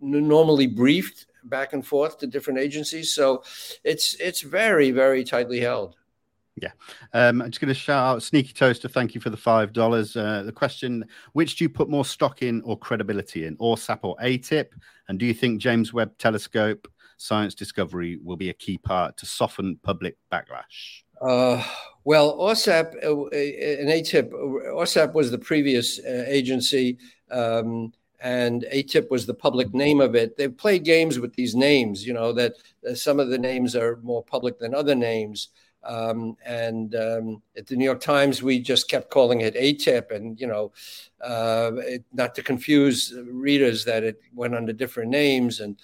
normally 0.00 0.66
briefed 0.66 1.26
back 1.44 1.72
and 1.72 1.86
forth 1.86 2.18
to 2.18 2.26
different 2.26 2.58
agencies. 2.58 3.14
So 3.14 3.42
it's 3.84 4.14
it's 4.14 4.42
very 4.42 4.90
very 4.90 5.24
tightly 5.24 5.60
held. 5.60 5.96
Yeah. 6.60 6.72
Um, 7.12 7.42
I'm 7.42 7.50
just 7.50 7.60
going 7.60 7.68
to 7.68 7.74
shout 7.74 8.16
out 8.16 8.22
Sneaky 8.22 8.52
Toaster. 8.52 8.88
Thank 8.88 9.14
you 9.14 9.20
for 9.20 9.30
the 9.30 9.36
$5. 9.36 10.16
Uh, 10.16 10.42
the 10.42 10.52
question 10.52 11.04
Which 11.32 11.56
do 11.56 11.64
you 11.64 11.68
put 11.68 11.88
more 11.88 12.04
stock 12.04 12.42
in 12.42 12.60
or 12.62 12.78
credibility 12.78 13.46
in, 13.46 13.56
or 13.58 13.76
AAWSAP 13.76 13.98
or 14.02 14.16
AATIP? 14.22 14.66
And 15.08 15.18
do 15.18 15.26
you 15.26 15.34
think 15.34 15.60
James 15.60 15.92
Webb 15.92 16.16
Telescope 16.18 16.86
science 17.16 17.54
discovery 17.54 18.18
will 18.22 18.36
be 18.36 18.50
a 18.50 18.54
key 18.54 18.78
part 18.78 19.16
to 19.18 19.26
soften 19.26 19.78
public 19.82 20.16
backlash? 20.32 21.02
Uh, 21.20 21.62
well, 22.04 22.38
AAWSAP 22.38 23.04
uh, 23.04 23.26
an 23.26 23.88
AATIP, 23.88 24.30
AAWSAP 24.30 25.14
was 25.14 25.30
the 25.30 25.38
previous 25.38 25.98
uh, 25.98 26.24
agency, 26.26 26.98
um, 27.30 27.92
and 28.20 28.66
AATIP 28.72 29.10
was 29.10 29.26
the 29.26 29.34
public 29.34 29.72
name 29.74 30.00
of 30.00 30.14
it. 30.14 30.36
They've 30.36 30.56
played 30.56 30.84
games 30.84 31.18
with 31.18 31.34
these 31.34 31.54
names, 31.54 32.06
you 32.06 32.12
know, 32.12 32.32
that 32.32 32.54
uh, 32.88 32.94
some 32.94 33.20
of 33.20 33.28
the 33.28 33.38
names 33.38 33.76
are 33.76 33.98
more 34.02 34.22
public 34.22 34.58
than 34.58 34.74
other 34.74 34.94
names. 34.94 35.48
Um, 35.82 36.36
and 36.44 36.94
um, 36.94 37.42
at 37.56 37.66
the 37.66 37.76
New 37.76 37.84
York 37.84 38.00
Times, 38.00 38.42
we 38.42 38.60
just 38.60 38.88
kept 38.88 39.10
calling 39.10 39.40
it 39.40 39.54
AATIP, 39.54 40.10
and 40.10 40.38
you 40.40 40.46
know, 40.46 40.72
uh, 41.22 41.72
it, 41.76 42.04
not 42.12 42.34
to 42.34 42.42
confuse 42.42 43.14
readers 43.26 43.84
that 43.86 44.04
it 44.04 44.20
went 44.34 44.54
under 44.54 44.72
different 44.72 45.10
names. 45.10 45.60
And 45.60 45.78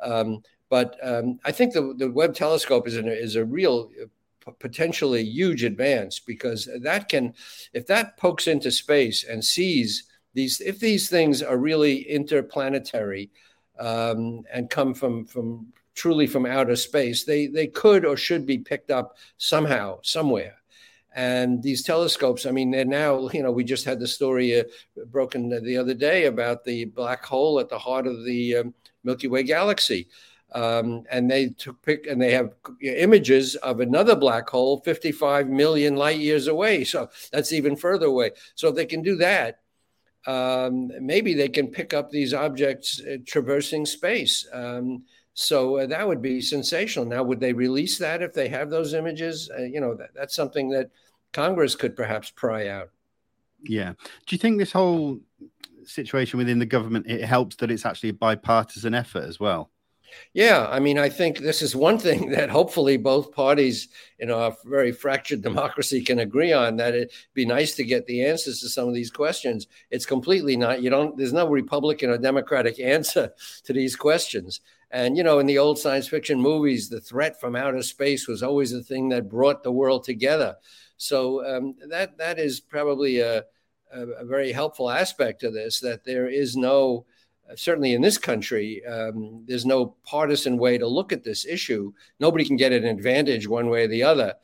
um, 0.00 0.42
but 0.70 0.96
um, 1.02 1.38
I 1.44 1.52
think 1.52 1.74
the, 1.74 1.94
the 1.96 2.10
Webb 2.10 2.34
telescope 2.34 2.88
is, 2.88 2.96
an, 2.96 3.06
is 3.06 3.36
a 3.36 3.44
real 3.44 3.90
uh, 4.02 4.52
potentially 4.58 5.22
huge 5.22 5.64
advance 5.64 6.18
because 6.18 6.66
that 6.80 7.10
can, 7.10 7.34
if 7.74 7.86
that 7.88 8.16
pokes 8.16 8.46
into 8.46 8.70
space 8.70 9.24
and 9.24 9.44
sees 9.44 10.04
these, 10.32 10.62
if 10.62 10.80
these 10.80 11.10
things 11.10 11.42
are 11.42 11.58
really 11.58 12.08
interplanetary 12.08 13.30
um, 13.78 14.44
and 14.52 14.70
come 14.70 14.94
from 14.94 15.26
from 15.26 15.72
truly 15.94 16.26
from 16.26 16.46
outer 16.46 16.76
space, 16.76 17.24
they 17.24 17.46
they 17.46 17.66
could 17.66 18.04
or 18.04 18.16
should 18.16 18.46
be 18.46 18.58
picked 18.58 18.90
up 18.90 19.16
somehow, 19.36 19.98
somewhere. 20.02 20.56
And 21.14 21.62
these 21.62 21.82
telescopes, 21.82 22.46
I 22.46 22.52
mean, 22.52 22.70
they're 22.70 22.84
now, 22.84 23.28
you 23.32 23.42
know, 23.42 23.52
we 23.52 23.64
just 23.64 23.84
had 23.84 24.00
the 24.00 24.08
story 24.08 24.60
uh, 24.60 24.64
broken 25.06 25.48
the 25.48 25.76
other 25.76 25.94
day 25.94 26.26
about 26.26 26.64
the 26.64 26.86
black 26.86 27.24
hole 27.24 27.60
at 27.60 27.68
the 27.68 27.78
heart 27.78 28.06
of 28.06 28.24
the 28.24 28.56
um, 28.56 28.74
Milky 29.04 29.28
Way 29.28 29.42
galaxy. 29.42 30.08
Um, 30.54 31.04
and 31.10 31.30
they 31.30 31.48
took 31.48 31.80
pick 31.80 32.06
and 32.06 32.20
they 32.20 32.32
have 32.32 32.52
images 32.82 33.56
of 33.56 33.80
another 33.80 34.14
black 34.14 34.50
hole 34.50 34.80
55 34.80 35.48
million 35.48 35.96
light 35.96 36.18
years 36.18 36.46
away. 36.46 36.84
So 36.84 37.08
that's 37.32 37.52
even 37.52 37.74
further 37.74 38.06
away. 38.06 38.32
So 38.54 38.68
if 38.68 38.74
they 38.74 38.84
can 38.84 39.00
do 39.00 39.16
that, 39.16 39.60
um, 40.26 40.90
maybe 41.00 41.32
they 41.32 41.48
can 41.48 41.68
pick 41.68 41.94
up 41.94 42.10
these 42.10 42.34
objects 42.34 43.00
uh, 43.00 43.16
traversing 43.26 43.86
space. 43.86 44.46
Um, 44.52 45.04
so 45.34 45.78
uh, 45.78 45.86
that 45.86 46.06
would 46.06 46.20
be 46.20 46.40
sensational. 46.40 47.06
Now, 47.06 47.22
would 47.22 47.40
they 47.40 47.52
release 47.52 47.98
that 47.98 48.22
if 48.22 48.32
they 48.34 48.48
have 48.48 48.70
those 48.70 48.94
images? 48.94 49.50
Uh, 49.56 49.62
you 49.62 49.80
know, 49.80 49.94
that, 49.94 50.10
that's 50.14 50.34
something 50.34 50.68
that 50.70 50.90
Congress 51.32 51.74
could 51.74 51.96
perhaps 51.96 52.30
pry 52.30 52.68
out. 52.68 52.90
Yeah. 53.62 53.92
Do 54.26 54.34
you 54.34 54.38
think 54.38 54.58
this 54.58 54.72
whole 54.72 55.20
situation 55.84 56.38
within 56.38 56.58
the 56.58 56.66
government 56.66 57.06
it 57.08 57.24
helps 57.24 57.56
that 57.56 57.70
it's 57.70 57.86
actually 57.86 58.10
a 58.10 58.14
bipartisan 58.14 58.94
effort 58.94 59.24
as 59.24 59.40
well? 59.40 59.70
Yeah, 60.32 60.66
I 60.70 60.80
mean, 60.80 60.98
I 60.98 61.08
think 61.08 61.38
this 61.38 61.62
is 61.62 61.76
one 61.76 61.98
thing 61.98 62.30
that 62.32 62.50
hopefully 62.50 62.96
both 62.96 63.32
parties 63.32 63.88
in 64.18 64.30
a 64.30 64.52
very 64.64 64.92
fractured 64.92 65.42
democracy 65.50 66.02
can 66.02 66.20
agree 66.20 66.52
on. 66.52 66.76
That 66.76 66.94
it'd 66.94 67.12
be 67.34 67.44
nice 67.44 67.74
to 67.76 67.84
get 67.84 68.06
the 68.06 68.24
answers 68.24 68.60
to 68.60 68.68
some 68.68 68.88
of 68.88 68.94
these 68.94 69.10
questions. 69.10 69.66
It's 69.90 70.06
completely 70.06 70.56
not. 70.56 70.82
You 70.82 70.90
don't. 70.90 71.16
There's 71.16 71.32
no 71.32 71.48
Republican 71.48 72.10
or 72.10 72.18
Democratic 72.18 72.80
answer 72.80 73.32
to 73.64 73.72
these 73.72 73.96
questions. 73.96 74.60
And 74.90 75.16
you 75.16 75.22
know, 75.22 75.38
in 75.38 75.46
the 75.46 75.58
old 75.58 75.78
science 75.78 76.08
fiction 76.08 76.40
movies, 76.40 76.88
the 76.88 77.00
threat 77.00 77.40
from 77.40 77.56
outer 77.56 77.82
space 77.82 78.28
was 78.28 78.42
always 78.42 78.70
the 78.70 78.82
thing 78.82 79.08
that 79.08 79.28
brought 79.28 79.62
the 79.62 79.72
world 79.72 80.04
together. 80.04 80.56
So 80.98 81.44
um, 81.44 81.74
that 81.88 82.18
that 82.18 82.38
is 82.38 82.60
probably 82.60 83.18
a, 83.20 83.44
a, 83.92 84.00
a 84.20 84.24
very 84.24 84.52
helpful 84.52 84.90
aspect 84.90 85.42
of 85.42 85.54
this. 85.54 85.80
That 85.80 86.04
there 86.04 86.28
is 86.28 86.56
no 86.56 87.06
certainly 87.56 87.94
in 87.94 88.02
this 88.02 88.18
country, 88.18 88.84
um, 88.86 89.44
there's 89.46 89.66
no 89.66 89.94
partisan 90.04 90.56
way 90.56 90.78
to 90.78 90.86
look 90.86 91.12
at 91.12 91.24
this 91.24 91.44
issue. 91.46 91.92
Nobody 92.20 92.44
can 92.44 92.56
get 92.56 92.72
an 92.72 92.84
advantage 92.84 93.48
one 93.48 93.68
way 93.68 93.84
or 93.84 93.88
the 93.88 94.02
other 94.02 94.34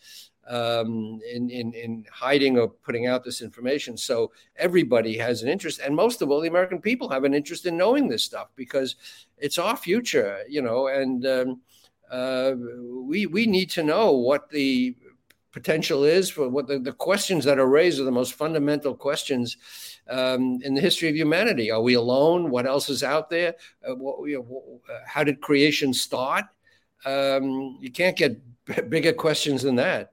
um, 0.48 1.20
in, 1.30 1.50
in, 1.50 1.72
in 1.74 2.04
hiding 2.10 2.58
or 2.58 2.68
putting 2.68 3.06
out 3.06 3.24
this 3.24 3.42
information. 3.42 3.96
So 3.96 4.32
everybody 4.56 5.16
has 5.18 5.42
an 5.42 5.48
interest, 5.48 5.80
and 5.80 5.94
most 5.94 6.22
of 6.22 6.30
all, 6.30 6.40
the 6.40 6.48
American 6.48 6.80
people 6.80 7.08
have 7.10 7.24
an 7.24 7.34
interest 7.34 7.66
in 7.66 7.76
knowing 7.76 8.08
this 8.08 8.24
stuff 8.24 8.48
because 8.56 8.96
it's 9.36 9.58
our 9.58 9.76
future, 9.76 10.40
you 10.48 10.62
know, 10.62 10.88
and 10.88 11.26
um, 11.26 11.60
uh, 12.10 12.52
we 12.56 13.26
we 13.26 13.46
need 13.46 13.70
to 13.70 13.82
know 13.82 14.12
what 14.12 14.48
the 14.48 14.96
potential 15.52 16.04
is 16.04 16.30
for 16.30 16.48
what 16.48 16.66
the, 16.66 16.78
the 16.78 16.92
questions 16.92 17.44
that 17.44 17.58
are 17.58 17.68
raised 17.68 17.98
are 18.00 18.04
the 18.04 18.10
most 18.10 18.34
fundamental 18.34 18.94
questions 18.94 19.56
um, 20.08 20.60
in 20.62 20.74
the 20.74 20.80
history 20.80 21.08
of 21.08 21.16
humanity. 21.16 21.70
Are 21.70 21.82
we 21.82 21.94
alone? 21.94 22.50
What 22.50 22.66
else 22.66 22.88
is 22.88 23.02
out 23.02 23.30
there? 23.30 23.54
Uh, 23.86 23.94
what, 23.94 24.28
you 24.28 24.38
know, 24.38 24.80
how 25.06 25.24
did 25.24 25.40
creation 25.40 25.92
start? 25.94 26.44
Um, 27.04 27.78
you 27.80 27.90
can't 27.90 28.16
get 28.16 28.40
b- 28.64 28.82
bigger 28.82 29.12
questions 29.12 29.62
than 29.62 29.76
that. 29.76 30.12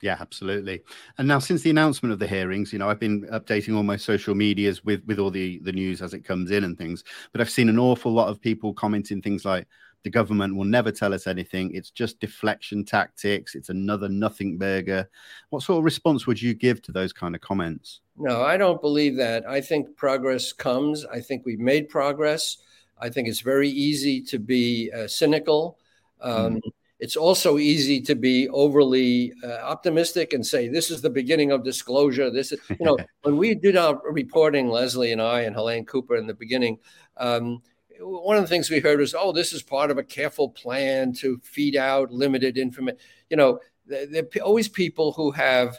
Yeah, 0.00 0.16
absolutely. 0.20 0.82
And 1.18 1.26
now, 1.26 1.40
since 1.40 1.62
the 1.62 1.70
announcement 1.70 2.12
of 2.12 2.20
the 2.20 2.26
hearings, 2.26 2.72
you 2.72 2.78
know, 2.78 2.88
I've 2.88 3.00
been 3.00 3.22
updating 3.32 3.76
all 3.76 3.82
my 3.82 3.96
social 3.96 4.34
medias 4.34 4.84
with 4.84 5.04
with 5.06 5.18
all 5.18 5.30
the 5.30 5.58
the 5.64 5.72
news 5.72 6.02
as 6.02 6.14
it 6.14 6.24
comes 6.24 6.52
in 6.52 6.62
and 6.62 6.78
things. 6.78 7.02
But 7.32 7.40
I've 7.40 7.50
seen 7.50 7.68
an 7.68 7.80
awful 7.80 8.12
lot 8.12 8.28
of 8.28 8.40
people 8.40 8.72
commenting 8.72 9.20
things 9.20 9.44
like, 9.44 9.66
the 10.04 10.10
government 10.10 10.56
will 10.56 10.64
never 10.64 10.92
tell 10.92 11.12
us 11.12 11.26
anything. 11.26 11.74
It's 11.74 11.90
just 11.90 12.20
deflection 12.20 12.84
tactics. 12.84 13.54
It's 13.54 13.68
another 13.68 14.08
nothing 14.08 14.58
burger. 14.58 15.08
What 15.50 15.62
sort 15.62 15.78
of 15.78 15.84
response 15.84 16.26
would 16.26 16.40
you 16.40 16.54
give 16.54 16.80
to 16.82 16.92
those 16.92 17.12
kind 17.12 17.34
of 17.34 17.40
comments? 17.40 18.00
No, 18.16 18.42
I 18.42 18.56
don't 18.56 18.80
believe 18.80 19.16
that. 19.16 19.48
I 19.48 19.60
think 19.60 19.96
progress 19.96 20.52
comes. 20.52 21.04
I 21.04 21.20
think 21.20 21.44
we've 21.44 21.60
made 21.60 21.88
progress. 21.88 22.58
I 23.00 23.10
think 23.10 23.28
it's 23.28 23.40
very 23.40 23.68
easy 23.68 24.20
to 24.22 24.38
be 24.38 24.90
uh, 24.92 25.06
cynical. 25.06 25.78
Um, 26.20 26.56
mm. 26.56 26.60
It's 27.00 27.16
also 27.16 27.58
easy 27.58 28.00
to 28.02 28.16
be 28.16 28.48
overly 28.48 29.32
uh, 29.44 29.58
optimistic 29.62 30.32
and 30.32 30.44
say 30.44 30.66
this 30.66 30.90
is 30.90 31.00
the 31.00 31.10
beginning 31.10 31.52
of 31.52 31.62
disclosure. 31.62 32.28
This 32.28 32.50
is, 32.50 32.58
you 32.70 32.84
know, 32.84 32.98
when 33.22 33.36
we 33.36 33.54
did 33.54 33.76
our 33.76 34.00
reporting, 34.10 34.68
Leslie 34.68 35.12
and 35.12 35.22
I 35.22 35.42
and 35.42 35.54
Helene 35.54 35.84
Cooper 35.84 36.16
in 36.16 36.26
the 36.26 36.34
beginning. 36.34 36.78
Um, 37.16 37.62
one 38.00 38.36
of 38.36 38.42
the 38.42 38.48
things 38.48 38.70
we 38.70 38.80
heard 38.80 39.00
was, 39.00 39.14
oh, 39.14 39.32
this 39.32 39.52
is 39.52 39.62
part 39.62 39.90
of 39.90 39.98
a 39.98 40.02
careful 40.02 40.50
plan 40.50 41.12
to 41.14 41.38
feed 41.42 41.76
out 41.76 42.12
limited 42.12 42.58
information. 42.58 42.98
You 43.30 43.36
know, 43.36 43.60
there 43.86 44.22
are 44.22 44.42
always 44.42 44.68
people 44.68 45.12
who 45.12 45.30
have 45.32 45.78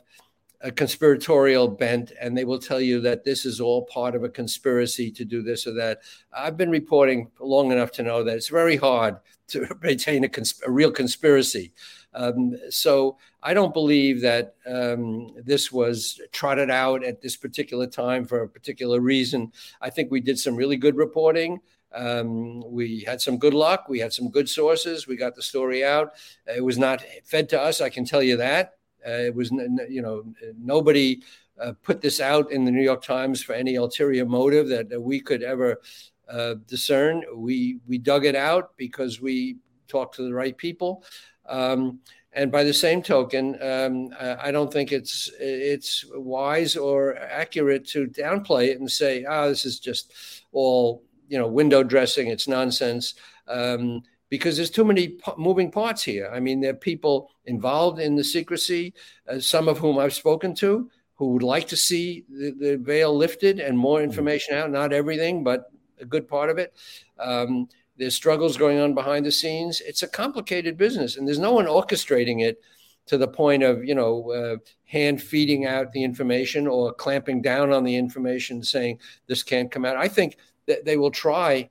a 0.62 0.72
conspiratorial 0.72 1.70
bent 1.70 2.12
and 2.20 2.38
they 2.38 2.44
will 2.44 2.60
tell 2.60 2.82
you 2.82 3.00
that 3.02 3.24
this 3.24 3.46
is 3.46 3.62
all 3.62 3.86
part 3.86 4.14
of 4.14 4.24
a 4.24 4.30
conspiracy 4.30 5.10
to 5.12 5.24
do 5.24 5.42
this 5.42 5.66
or 5.66 5.74
that. 5.74 6.00
I've 6.34 6.58
been 6.58 6.70
reporting 6.70 7.32
long 7.40 7.72
enough 7.72 7.92
to 7.94 8.04
know 8.04 8.24
that 8.24 8.36
it's 8.36 8.50
very 8.50 8.76
hard 8.76 9.18
to 9.50 9.68
maintain 9.82 10.26
a, 10.26 10.30
a 10.66 10.72
real 10.72 10.92
conspiracy. 10.92 11.72
Um, 12.13 12.56
so 12.69 13.17
I 13.43 13.54
don't 13.54 13.74
believe 13.74 14.22
that 14.22 14.56
um, 14.65 15.36
this 15.43 15.72
was 15.72 16.19
trotted 16.32 16.69
out 16.69 17.04
at 17.04 17.22
this 17.22 17.38
particular 17.38 17.88
time 17.88 18.26
for 18.26 18.41
a 18.41 18.50
particular 18.50 19.00
reason. 19.00 19.52
I 19.82 19.89
think 19.89 20.12
we 20.12 20.19
did 20.19 20.39
some 20.39 20.56
really 20.56 20.78
good 20.78 20.95
reporting. 20.95 21.60
Um, 21.91 22.62
we 22.72 23.02
had 23.02 23.22
some 23.22 23.38
good 23.38 23.54
luck. 23.54 23.88
We 23.89 24.00
had 24.00 24.13
some 24.13 24.30
good 24.30 24.50
sources. 24.50 25.08
We 25.08 25.15
got 25.15 25.36
the 25.36 25.41
story 25.41 25.84
out. 25.84 26.13
It 26.45 26.63
was 26.63 26.78
not 26.78 27.04
fed 27.24 27.50
to 27.50 27.62
us. 27.62 27.82
I 27.82 27.89
can 27.89 28.06
tell 28.06 28.22
you 28.22 28.38
that. 28.38 28.76
Uh, 29.06 29.12
it 29.12 29.36
was, 29.36 29.50
you 29.52 30.02
know, 30.02 30.24
nobody 30.58 31.22
uh, 31.60 31.74
put 31.84 32.02
this 32.02 32.19
out 32.19 32.52
in 32.52 32.65
the 32.65 32.72
New 32.72 32.82
York 32.82 33.02
Times 33.02 33.41
for 33.41 33.54
any 33.54 33.76
ulterior 33.76 34.26
motive 34.26 34.67
that, 34.69 34.89
that 34.89 35.02
we 35.02 35.19
could 35.19 35.41
ever 35.41 35.82
uh, 36.30 36.56
discern. 36.67 37.24
We 37.36 37.80
we 37.88 37.98
dug 37.98 38.26
it 38.26 38.36
out 38.36 38.78
because 38.78 39.19
we 39.19 39.58
talked 39.88 40.15
to 40.15 40.24
the 40.24 40.34
right 40.34 40.56
people. 40.56 41.04
Um, 41.50 42.00
and 42.32 42.52
by 42.52 42.64
the 42.64 42.74
same 42.74 43.02
token, 43.02 43.62
um, 43.62 44.14
I 44.20 44.52
don't 44.52 44.72
think 44.72 44.92
it's 44.92 45.32
it's 45.40 46.06
wise 46.14 46.78
or 46.78 47.18
accurate 47.18 47.88
to 47.90 48.08
downplay 48.08 48.68
it 48.68 48.80
and 48.80 48.90
say, 48.90 49.26
"Ah, 49.26 49.42
oh, 49.42 49.50
this 49.50 49.66
is 49.66 49.80
just 49.80 50.14
all 50.52 51.04
you 51.28 51.40
know 51.40 51.48
window 51.48 51.84
dressing. 51.84 52.28
It's 52.28 52.48
nonsense. 52.48 53.16
Um, 53.48 54.04
because 54.30 54.56
there's 54.58 54.70
too 54.70 54.86
many 54.86 55.10
p- 55.10 55.32
moving 55.38 55.72
parts 55.72 56.04
here. 56.04 56.30
I 56.32 56.40
mean, 56.40 56.62
there 56.62 56.72
are 56.72 56.76
people 56.76 57.32
involved 57.46 58.00
in 58.00 58.16
the 58.16 58.24
secrecy, 58.24 58.94
uh, 59.28 59.40
some 59.40 59.68
of 59.68 59.80
whom 59.80 59.98
I've 59.98 60.14
spoken 60.14 60.54
to, 60.56 60.90
who 61.16 61.30
would 61.34 61.44
like 61.44 61.68
to 61.70 61.76
see 61.76 62.26
the, 62.30 62.52
the 62.52 62.78
veil 62.78 63.16
lifted 63.16 63.60
and 63.60 63.78
more 63.78 63.98
mm-hmm. 63.98 64.06
information 64.10 64.56
out. 64.56 64.70
Not 64.70 64.94
everything, 64.94 65.44
but 65.44 65.72
a 66.00 66.06
good 66.06 66.28
part 66.28 66.50
of 66.50 66.58
it. 66.58 66.74
Um, 67.18 67.68
there's 68.00 68.16
struggles 68.16 68.58
going 68.58 68.80
on 68.80 68.94
behind 68.94 69.26
the 69.26 69.32
scenes. 69.32 69.82
It's 69.82 70.04
a 70.04 70.08
complicated 70.08 70.78
business, 70.78 71.18
and 71.18 71.28
there's 71.28 71.38
no 71.38 71.52
one 71.52 71.66
orchestrating 71.66 72.42
it 72.42 72.62
to 73.08 73.18
the 73.18 73.28
point 73.28 73.62
of 73.62 73.84
you 73.84 73.94
know 73.94 74.32
uh, 74.32 74.58
hand 74.86 75.22
feeding 75.22 75.66
out 75.66 75.92
the 75.92 76.04
information 76.04 76.66
or 76.66 76.94
clamping 76.94 77.42
down 77.42 77.72
on 77.72 77.84
the 77.84 77.96
information, 77.96 78.64
saying 78.64 79.00
this 79.28 79.44
can't 79.44 79.70
come 79.70 79.86
out. 79.86 79.98
I 79.98 80.08
think 80.08 80.38
that 80.66 80.86
they 80.86 80.96
will 80.98 81.12
try 81.12 81.70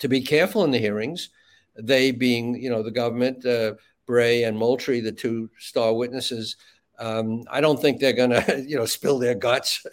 to 0.00 0.08
be 0.08 0.20
careful 0.20 0.64
in 0.64 0.70
the 0.70 0.78
hearings. 0.78 1.30
They 1.76 2.10
being, 2.10 2.60
you 2.60 2.68
know, 2.68 2.82
the 2.82 2.90
government, 2.90 3.46
uh, 3.46 3.74
Bray 4.06 4.44
and 4.44 4.58
Moultrie, 4.58 5.00
the 5.00 5.12
two 5.12 5.48
star 5.58 5.94
witnesses. 5.94 6.56
Um, 6.98 7.44
I 7.50 7.60
don't 7.60 7.80
think 7.80 8.00
they're 8.00 8.12
going 8.12 8.30
to, 8.44 8.64
you 8.66 8.76
know, 8.76 8.86
spill 8.86 9.18
their 9.18 9.34
guts. 9.34 9.86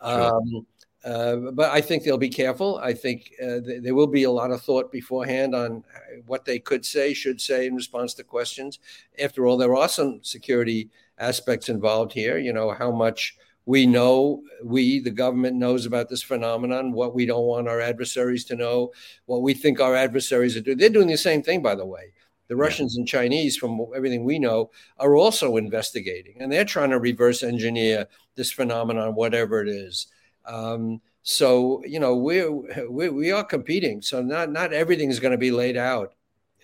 um, 0.00 0.66
uh, 1.06 1.36
but 1.52 1.70
I 1.70 1.80
think 1.80 2.02
they'll 2.02 2.18
be 2.18 2.28
careful. 2.28 2.78
I 2.78 2.92
think 2.92 3.32
uh, 3.40 3.60
th- 3.64 3.82
there 3.82 3.94
will 3.94 4.08
be 4.08 4.24
a 4.24 4.30
lot 4.30 4.50
of 4.50 4.60
thought 4.60 4.90
beforehand 4.90 5.54
on 5.54 5.84
what 6.26 6.44
they 6.44 6.58
could 6.58 6.84
say, 6.84 7.14
should 7.14 7.40
say 7.40 7.66
in 7.66 7.76
response 7.76 8.12
to 8.14 8.24
questions. 8.24 8.80
After 9.22 9.46
all, 9.46 9.56
there 9.56 9.76
are 9.76 9.88
some 9.88 10.18
security 10.24 10.90
aspects 11.18 11.68
involved 11.68 12.12
here. 12.12 12.38
You 12.38 12.52
know, 12.52 12.72
how 12.72 12.90
much 12.90 13.36
we 13.66 13.86
know 13.86 14.42
we 14.64 14.98
the 14.98 15.10
government 15.12 15.56
knows 15.56 15.86
about 15.86 16.08
this 16.08 16.22
phenomenon 16.22 16.92
what 16.92 17.14
we 17.14 17.26
don't 17.26 17.46
want 17.46 17.68
our 17.68 17.80
adversaries 17.80 18.44
to 18.44 18.56
know 18.56 18.92
what 19.26 19.42
we 19.42 19.54
think 19.54 19.80
our 19.80 19.94
adversaries 19.96 20.56
are 20.56 20.60
doing 20.60 20.78
they're 20.78 20.88
doing 20.88 21.08
the 21.08 21.16
same 21.16 21.42
thing 21.42 21.60
by 21.60 21.74
the 21.74 21.84
way 21.84 22.12
the 22.46 22.54
russians 22.54 22.94
yeah. 22.94 23.00
and 23.00 23.08
chinese 23.08 23.56
from 23.56 23.84
everything 23.96 24.22
we 24.22 24.38
know 24.38 24.70
are 24.98 25.16
also 25.16 25.56
investigating 25.56 26.36
and 26.38 26.52
they're 26.52 26.64
trying 26.64 26.90
to 26.90 27.00
reverse 27.00 27.42
engineer 27.42 28.06
this 28.36 28.52
phenomenon 28.52 29.16
whatever 29.16 29.60
it 29.60 29.68
is 29.68 30.06
um, 30.46 31.00
so 31.22 31.82
you 31.84 32.00
know 32.00 32.16
we're, 32.16 32.50
we 32.88 33.08
we 33.08 33.32
are 33.32 33.44
competing 33.44 34.00
so 34.00 34.22
not 34.22 34.50
not 34.50 34.72
everything 34.72 35.10
is 35.10 35.20
going 35.20 35.32
to 35.32 35.38
be 35.38 35.50
laid 35.50 35.76
out 35.76 36.14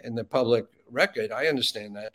in 0.05 0.15
the 0.15 0.25
public 0.25 0.67
record 0.91 1.33
i 1.33 1.47
understand 1.47 1.97
that 1.97 2.15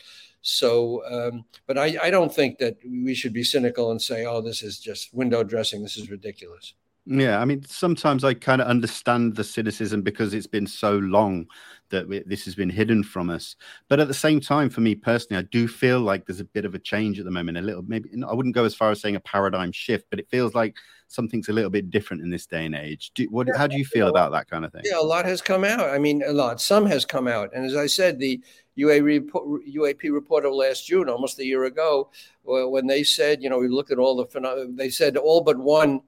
so, 0.50 1.04
um, 1.06 1.44
but 1.66 1.78
I, 1.78 1.98
I 2.04 2.10
don't 2.10 2.34
think 2.34 2.58
that 2.60 2.78
we 2.86 3.14
should 3.14 3.34
be 3.34 3.44
cynical 3.44 3.92
and 3.92 4.02
say, 4.02 4.26
oh, 4.26 4.40
this 4.40 4.64
is 4.64 4.80
just 4.80 5.14
window 5.14 5.44
dressing. 5.44 5.84
This 5.84 5.98
is 5.98 6.10
ridiculous. 6.10 6.74
Yeah, 7.10 7.40
I 7.40 7.46
mean, 7.46 7.64
sometimes 7.64 8.26
I 8.26 8.34
kind 8.34 8.62
of 8.62 8.68
understand 8.68 9.38
the 9.38 9.44
cynicism 9.44 10.02
because 10.02 10.34
it's 10.34 10.48
been 10.48 10.68
so 10.68 10.98
long 10.98 11.48
that 11.90 12.06
we, 12.06 12.22
this 12.26 12.44
has 12.44 12.54
been 12.54 12.70
hidden 12.70 13.02
from 13.02 13.30
us. 13.30 13.56
But 13.88 14.02
at 14.02 14.10
the 14.10 14.14
same 14.14 14.42
time, 14.42 14.70
for 14.70 14.82
me 14.82 14.94
personally, 14.94 15.40
I 15.40 15.48
do 15.50 15.70
feel 15.70 16.02
like 16.02 16.26
there's 16.26 16.42
a 16.42 16.46
bit 16.46 16.66
of 16.66 16.76
a 16.76 16.80
change 16.80 17.18
at 17.18 17.24
the 17.24 17.32
moment. 17.32 17.60
A 17.60 17.62
little, 17.62 17.82
maybe 17.88 18.10
I 18.28 18.34
wouldn't 18.34 18.56
go 18.56 18.66
as 18.66 18.76
far 18.76 18.92
as 18.92 19.00
saying 19.00 19.16
a 19.16 19.22
paradigm 19.22 19.72
shift, 19.72 20.08
but 20.10 20.20
it 20.20 20.28
feels 20.30 20.54
like 20.54 20.76
something's 21.08 21.48
a 21.48 21.54
little 21.54 21.70
bit 21.70 21.90
different 21.90 22.24
in 22.24 22.30
this 22.30 22.46
day 22.46 22.66
and 22.66 22.76
age. 22.76 23.12
Do, 23.16 23.24
what, 23.30 23.48
how 23.56 23.68
do 23.68 23.78
you 23.78 23.86
feel 23.86 24.10
about 24.10 24.34
that 24.34 24.50
kind 24.50 24.66
of 24.66 24.74
thing? 24.74 24.82
Yeah, 24.84 25.00
a 25.00 25.02
lot 25.02 25.24
has 25.24 25.42
come 25.42 25.64
out. 25.64 25.90
I 25.90 26.00
mean, 26.00 26.24
a 26.28 26.34
lot. 26.34 26.60
Some 26.60 26.86
has 26.88 27.06
come 27.06 27.30
out, 27.30 27.52
and 27.56 27.66
as 27.66 27.78
I 27.78 27.88
said, 27.88 28.20
the 28.20 28.42
UAP 28.78 30.12
reporter 30.12 30.52
last 30.52 30.88
June, 30.88 31.08
almost 31.08 31.40
a 31.40 31.46
year 31.46 31.64
ago, 31.64 32.10
when 32.44 32.86
they 32.86 33.04
said, 33.04 33.42
you 33.42 33.50
know, 33.50 33.60
we 33.60 33.70
looked 33.70 33.92
at 33.92 33.98
all 33.98 34.18
the, 34.18 34.26
phenomena. 34.26 34.68
they 34.74 34.90
said 34.90 35.16
all 35.16 35.40
but 35.40 35.58
one 35.58 36.02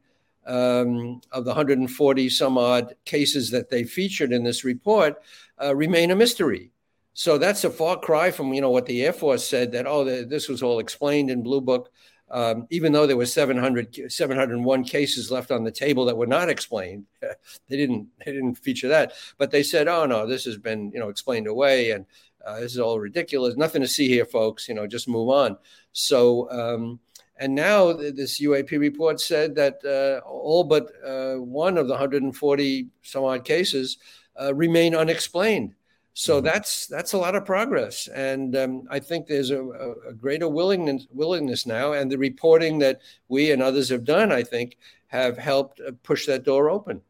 um, 0.46 1.22
of 1.32 1.46
the 1.46 1.52
140 1.52 2.30
some 2.30 2.58
odd 2.58 2.96
cases 3.06 3.52
that 3.52 3.70
they 3.70 3.84
featured 3.84 4.32
in 4.32 4.44
this 4.44 4.64
report 4.64 5.22
uh, 5.62 5.76
remain 5.76 6.12
a 6.12 6.16
mystery. 6.16 6.72
So 7.14 7.38
that's 7.38 7.64
a 7.66 7.70
far 7.70 8.00
cry 8.00 8.32
from, 8.32 8.54
you 8.54 8.62
know, 8.62 8.70
what 8.70 8.86
the 8.86 9.06
Air 9.06 9.14
Force 9.14 9.46
said 9.46 9.74
that, 9.74 9.86
oh, 9.86 10.06
this 10.06 10.48
was 10.48 10.64
all 10.64 10.80
explained 10.80 11.30
in 11.30 11.44
Blue 11.44 11.62
Book. 11.62 11.92
um, 12.32 12.68
even 12.70 12.92
though 12.94 13.08
there 13.08 13.18
were 13.18 13.26
700, 13.26 14.12
701 14.12 14.84
cases 14.84 15.32
left 15.32 15.52
on 15.52 15.64
the 15.64 15.72
table 15.72 16.06
that 16.06 16.18
were 16.18 16.28
not 16.28 16.50
explained. 16.50 17.06
they 17.22 17.78
didn't 17.78 18.08
they 18.24 18.32
didn't 18.32 18.56
feature 18.56 18.88
that, 18.90 19.14
but 19.38 19.52
they 19.52 19.64
said, 19.64 19.88
"Oh 19.88 20.06
no, 20.06 20.28
this 20.28 20.46
has 20.46 20.58
been 20.58 20.92
you 20.94 21.00
know 21.00 21.10
explained 21.10 21.48
away, 21.48 21.92
and 21.92 22.06
uh, 22.46 22.60
this 22.60 22.74
is 22.74 22.80
all 22.80 23.00
ridiculous. 23.00 23.58
Nothing 23.58 23.82
to 23.82 23.88
see 23.88 24.08
here, 24.08 24.26
folks. 24.26 24.68
You 24.70 24.76
know, 24.76 24.88
just 24.88 25.08
move 25.08 25.30
on." 25.30 25.58
So. 25.92 26.50
Um, 26.52 27.00
and 27.40 27.56
now 27.56 27.94
this 27.94 28.40
UAP 28.42 28.78
report 28.80 29.20
said 29.20 29.56
that 29.56 29.80
uh, 29.86 30.26
all 30.28 30.64
but 30.64 30.92
uh, 31.06 31.36
one 31.36 31.78
of 31.78 31.88
the 31.88 31.94
140 31.94 32.88
some 33.02 33.24
odd 33.24 33.46
cases 33.46 33.98
uh, 34.40 34.54
remain 34.54 34.94
unexplained. 34.94 35.74
So 36.14 36.38
mm-hmm. 36.38 36.46
that's 36.46 36.88
that's 36.88 37.14
a 37.14 37.18
lot 37.18 37.36
of 37.36 37.46
progress, 37.46 38.08
and 38.08 38.56
um, 38.58 38.84
I 38.90 39.00
think 39.00 39.26
there's 39.26 39.52
a, 39.52 39.64
a, 39.64 40.14
greater 40.14 40.50
willingness 40.50 41.08
willingness 41.12 41.66
now, 41.66 41.94
and 41.94 42.12
the 42.12 42.18
reporting 42.18 42.80
that 42.80 43.00
we 43.30 43.52
and 43.52 43.62
others 43.62 43.88
have 43.90 44.04
done, 44.04 44.32
I 44.32 44.44
think, 44.44 44.78
have 45.08 45.38
helped 45.38 45.80
uh, 45.80 45.92
push 46.04 46.26
that 46.26 46.44
door 46.44 46.70
open. 46.70 47.02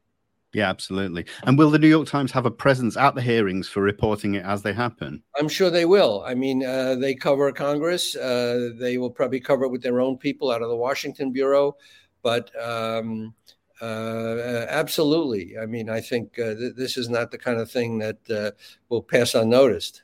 Yeah, 0.53 0.69
absolutely. 0.69 1.25
And 1.43 1.57
will 1.57 1.69
the 1.69 1.77
New 1.77 1.87
York 1.87 2.07
Times 2.07 2.31
have 2.31 2.45
a 2.45 2.51
presence 2.51 2.97
at 2.97 3.13
the 3.13 3.21
hearings 3.21 3.67
for 3.67 3.81
reporting 3.81 4.33
it 4.33 4.43
as 4.43 4.63
they 4.63 4.73
happen? 4.73 5.21
I'm 5.37 5.47
sure 5.47 5.69
they 5.69 5.85
will. 5.85 6.23
I 6.25 6.33
mean, 6.33 6.65
uh, 6.65 6.95
they 6.95 7.13
cover 7.13 7.51
Congress. 7.51 8.15
Uh, 8.15 8.71
they 8.79 8.97
will 8.97 9.11
probably 9.11 9.39
cover 9.39 9.65
it 9.65 9.69
with 9.69 9.83
their 9.83 10.01
own 10.01 10.17
people 10.17 10.49
out 10.49 10.63
of 10.63 10.69
the 10.69 10.75
Washington 10.75 11.31
bureau, 11.31 11.75
but. 12.23 12.51
Um, 12.61 13.33
uh, 13.81 14.65
absolutely. 14.69 15.57
I 15.57 15.65
mean, 15.65 15.89
I 15.89 16.01
think 16.01 16.37
uh, 16.37 16.53
th- 16.55 16.75
this 16.75 16.97
is 16.97 17.09
not 17.09 17.31
the 17.31 17.37
kind 17.37 17.59
of 17.59 17.71
thing 17.71 17.97
that 17.99 18.17
uh, 18.29 18.51
will 18.89 19.01
pass 19.01 19.35
unnoticed. 19.35 20.03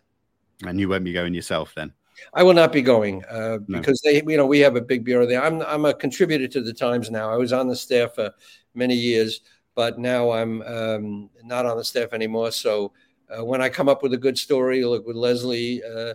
And 0.66 0.80
you 0.80 0.88
won't 0.88 1.04
be 1.04 1.12
going 1.12 1.34
yourself 1.34 1.74
then? 1.76 1.92
I 2.34 2.44
will 2.44 2.54
not 2.54 2.72
be 2.72 2.82
going 2.82 3.24
uh, 3.26 3.60
no. 3.68 3.80
because 3.80 4.00
they, 4.02 4.24
you 4.26 4.38
know, 4.38 4.46
we 4.46 4.60
have 4.60 4.78
a 4.78 4.82
big 4.82 5.04
bureau 5.04 5.26
there. 5.26 5.44
I'm 5.44 5.62
I'm 5.64 5.84
a 5.84 5.94
contributor 5.94 6.48
to 6.48 6.62
the 6.62 6.74
Times 6.74 7.12
now. 7.12 7.30
I 7.30 7.36
was 7.36 7.52
on 7.52 7.68
the 7.68 7.76
staff 7.76 8.16
for 8.16 8.32
many 8.74 8.96
years, 8.96 9.42
but 9.76 10.00
now 10.00 10.32
I'm 10.32 10.62
um, 10.64 11.30
not 11.44 11.66
on 11.66 11.78
the 11.78 11.84
staff 11.84 12.14
anymore. 12.14 12.52
So 12.52 12.94
uh, 13.30 13.44
when 13.44 13.62
I 13.62 13.70
come 13.70 13.90
up 13.90 14.02
with 14.02 14.14
a 14.14 14.18
good 14.18 14.38
story, 14.38 14.84
like 14.84 15.06
with 15.06 15.16
Leslie, 15.16 15.84
uh, 15.84 16.14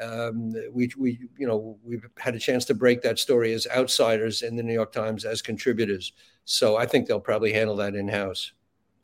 um, 0.00 0.52
we 0.72 0.90
we 0.98 1.18
you 1.38 1.46
know 1.46 1.78
we've 1.82 2.06
had 2.18 2.34
a 2.34 2.38
chance 2.38 2.64
to 2.66 2.74
break 2.74 3.02
that 3.02 3.18
story 3.18 3.54
as 3.54 3.66
outsiders 3.74 4.42
in 4.42 4.56
the 4.56 4.62
New 4.62 4.74
York 4.74 4.92
Times 4.92 5.24
as 5.24 5.40
contributors. 5.40 6.12
So 6.44 6.76
I 6.76 6.86
think 6.86 7.06
they'll 7.06 7.20
probably 7.20 7.52
handle 7.52 7.76
that 7.76 7.94
in 7.94 8.08
house. 8.08 8.52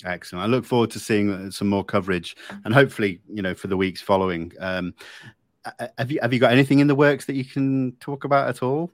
Excellent. 0.05 0.45
I 0.45 0.47
look 0.49 0.65
forward 0.65 0.91
to 0.93 0.99
seeing 0.99 1.31
uh, 1.31 1.51
some 1.51 1.69
more 1.69 1.85
coverage, 1.85 2.37
and 2.65 2.75
hopefully, 2.75 3.21
you 3.33 3.43
know, 3.43 3.55
for 3.55 3.69
the 3.69 3.77
weeks 3.77 4.01
following. 4.01 4.53
Um, 4.59 4.95
have 5.97 6.11
you 6.11 6.19
have 6.21 6.33
you 6.33 6.41
got 6.41 6.53
anything 6.53 6.81
in 6.81 6.89
the 6.89 6.95
works 6.95 7.27
that 7.27 7.37
you 7.37 7.45
can 7.45 7.93
talk 8.01 8.25
about 8.25 8.49
at 8.49 8.63
all? 8.63 8.91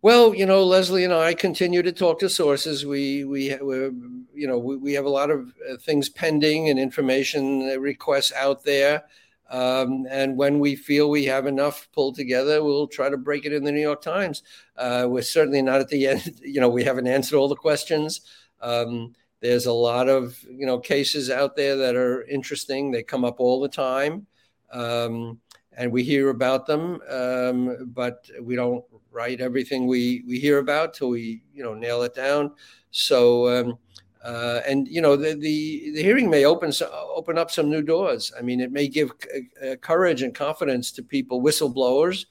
Well, 0.00 0.32
you 0.34 0.46
know, 0.46 0.62
Leslie 0.62 1.04
and 1.04 1.12
I 1.12 1.34
continue 1.34 1.82
to 1.82 1.90
talk 1.92 2.20
to 2.20 2.28
sources. 2.28 2.86
We 2.86 3.24
we 3.24 3.56
we're, 3.60 3.90
you 4.32 4.46
know 4.46 4.58
we, 4.58 4.76
we 4.76 4.92
have 4.92 5.04
a 5.06 5.08
lot 5.10 5.30
of 5.30 5.52
uh, 5.68 5.76
things 5.78 6.08
pending 6.08 6.68
and 6.68 6.78
information 6.78 7.60
requests 7.80 8.32
out 8.32 8.62
there. 8.62 9.04
Um, 9.50 10.06
and 10.10 10.36
when 10.36 10.58
we 10.60 10.76
feel 10.76 11.10
we 11.10 11.24
have 11.24 11.46
enough 11.46 11.88
pulled 11.92 12.14
together, 12.14 12.62
we'll 12.62 12.86
try 12.86 13.08
to 13.08 13.16
break 13.16 13.44
it 13.46 13.52
in 13.52 13.64
the 13.64 13.72
New 13.72 13.80
York 13.80 14.02
Times. 14.02 14.42
Uh, 14.76 15.06
we're 15.08 15.22
certainly 15.22 15.62
not 15.62 15.80
at 15.80 15.88
the 15.88 16.06
end. 16.06 16.40
You 16.44 16.60
know, 16.60 16.68
we 16.68 16.84
haven't 16.84 17.06
answered 17.08 17.36
all 17.36 17.48
the 17.48 17.56
questions. 17.56 18.20
Um, 18.60 19.14
there's 19.40 19.66
a 19.66 19.72
lot 19.72 20.08
of 20.08 20.38
you 20.48 20.66
know 20.66 20.78
cases 20.78 21.28
out 21.30 21.56
there 21.56 21.76
that 21.76 21.96
are 21.96 22.22
interesting. 22.24 22.92
They 22.92 23.02
come 23.02 23.24
up 23.24 23.40
all 23.40 23.60
the 23.60 23.68
time, 23.68 24.26
um, 24.72 25.40
and 25.78 25.92
we 25.92 26.02
hear 26.02 26.28
about 26.28 26.66
them. 26.66 27.00
Um, 27.08 27.92
but 27.94 28.28
we 28.42 28.56
don't 28.56 28.84
write 29.10 29.40
everything 29.40 29.86
we 29.86 30.22
we 30.26 30.38
hear 30.38 30.58
about 30.58 30.92
till 30.92 31.10
we 31.10 31.42
you 31.54 31.62
know 31.62 31.72
nail 31.72 32.02
it 32.02 32.14
down. 32.14 32.52
So 32.90 33.48
um, 33.48 33.78
uh, 34.22 34.60
and 34.66 34.88
you 34.88 35.00
know 35.00 35.16
the, 35.16 35.34
the, 35.34 35.92
the 35.94 36.02
hearing 36.02 36.28
may 36.28 36.44
open 36.44 36.72
open 36.92 37.38
up 37.38 37.50
some 37.50 37.70
new 37.70 37.82
doors. 37.82 38.32
I 38.36 38.42
mean, 38.42 38.60
it 38.60 38.72
may 38.72 38.88
give 38.88 39.12
c- 39.22 39.48
uh, 39.64 39.76
courage 39.76 40.22
and 40.22 40.34
confidence 40.34 40.90
to 40.92 41.02
people, 41.02 41.42
whistleblowers, 41.42 42.26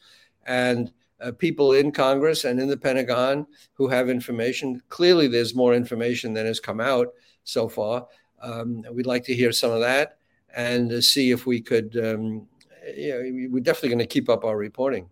and 0.45 0.91
uh, 1.21 1.31
people 1.31 1.71
in 1.71 1.91
Congress 1.91 2.43
and 2.43 2.59
in 2.59 2.67
the 2.67 2.77
Pentagon 2.77 3.47
who 3.73 3.87
have 3.87 4.09
information. 4.09 4.81
Clearly, 4.89 5.27
there's 5.27 5.55
more 5.55 5.73
information 5.73 6.33
than 6.33 6.45
has 6.45 6.59
come 6.59 6.81
out 6.81 7.07
so 7.45 7.69
far. 7.69 8.05
Um, 8.41 8.83
we'd 8.91 9.07
like 9.07 9.23
to 9.23 9.33
hear 9.33 9.53
some 9.53 9.71
of 9.71 9.79
that 9.79 10.17
and 10.53 10.91
uh, 10.91 11.01
see 11.01 11.31
if 11.31 11.45
we 11.45 11.61
could. 11.61 11.97
Um, 11.97 12.47
you 12.95 13.09
know, 13.09 13.49
we're 13.51 13.63
definitely 13.63 13.89
going 13.89 13.99
to 13.99 14.05
keep 14.05 14.29
up 14.29 14.45
our 14.45 14.57
reporting. 14.57 15.09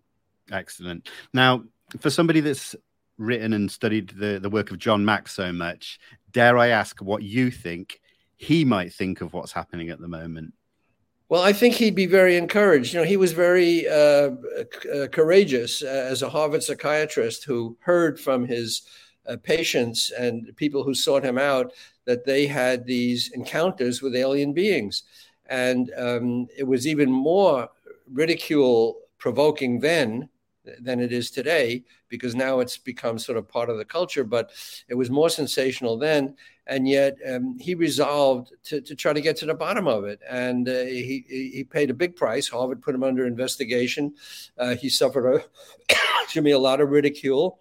Excellent. 0.51 1.09
Now, 1.33 1.63
for 1.99 2.09
somebody 2.09 2.39
that's 2.39 2.75
written 3.17 3.53
and 3.53 3.71
studied 3.71 4.09
the, 4.09 4.39
the 4.39 4.49
work 4.49 4.71
of 4.71 4.77
John 4.77 5.03
Mack 5.05 5.27
so 5.27 5.51
much, 5.51 5.99
dare 6.31 6.57
I 6.57 6.67
ask 6.67 7.01
what 7.01 7.23
you 7.23 7.51
think 7.51 8.01
he 8.37 8.65
might 8.65 8.93
think 8.93 9.21
of 9.21 9.33
what's 9.33 9.51
happening 9.51 9.89
at 9.89 9.99
the 9.99 10.07
moment? 10.07 10.53
Well, 11.27 11.41
I 11.41 11.53
think 11.53 11.73
he'd 11.75 11.95
be 11.95 12.05
very 12.05 12.37
encouraged. 12.37 12.93
You 12.93 12.99
know, 12.99 13.05
he 13.05 13.17
was 13.17 13.31
very 13.31 13.87
uh, 13.87 14.31
uh, 14.93 15.07
courageous 15.11 15.81
uh, 15.81 16.07
as 16.09 16.21
a 16.21 16.29
Harvard 16.29 16.61
psychiatrist 16.61 17.45
who 17.45 17.75
heard 17.79 18.19
from 18.19 18.45
his 18.45 18.83
uh, 19.27 19.37
patients 19.41 20.11
and 20.11 20.55
people 20.55 20.83
who 20.83 20.93
sought 20.93 21.23
him 21.23 21.39
out 21.39 21.73
that 22.05 22.25
they 22.25 22.45
had 22.45 22.85
these 22.85 23.31
encounters 23.31 24.03
with 24.03 24.15
alien 24.15 24.53
beings. 24.53 25.03
And 25.47 25.91
um, 25.97 26.47
it 26.57 26.63
was 26.63 26.87
even 26.87 27.11
more 27.11 27.69
ridicule 28.11 28.97
provoking 29.17 29.79
then 29.79 30.29
than 30.79 30.99
it 30.99 31.11
is 31.11 31.31
today 31.31 31.83
because 32.09 32.35
now 32.35 32.59
it's 32.59 32.77
become 32.77 33.19
sort 33.19 33.37
of 33.37 33.47
part 33.47 33.69
of 33.69 33.77
the 33.77 33.85
culture. 33.85 34.23
But 34.23 34.51
it 34.87 34.95
was 34.95 35.09
more 35.09 35.29
sensational 35.29 35.97
then, 35.97 36.35
and 36.67 36.87
yet 36.87 37.17
um, 37.29 37.57
he 37.59 37.75
resolved 37.75 38.53
to, 38.65 38.81
to 38.81 38.95
try 38.95 39.13
to 39.13 39.21
get 39.21 39.37
to 39.37 39.45
the 39.45 39.53
bottom 39.53 39.87
of 39.87 40.05
it, 40.05 40.19
and 40.29 40.67
uh, 40.67 40.83
he 40.85 41.25
he 41.27 41.63
paid 41.63 41.89
a 41.89 41.93
big 41.93 42.15
price. 42.15 42.47
Harvard 42.47 42.81
put 42.81 42.95
him 42.95 43.03
under 43.03 43.25
investigation. 43.25 44.13
Uh, 44.57 44.75
he 44.75 44.89
suffered 44.89 45.27
a 45.27 45.43
excuse 46.23 46.43
me 46.43 46.51
a 46.51 46.59
lot 46.59 46.81
of 46.81 46.89
ridicule. 46.89 47.59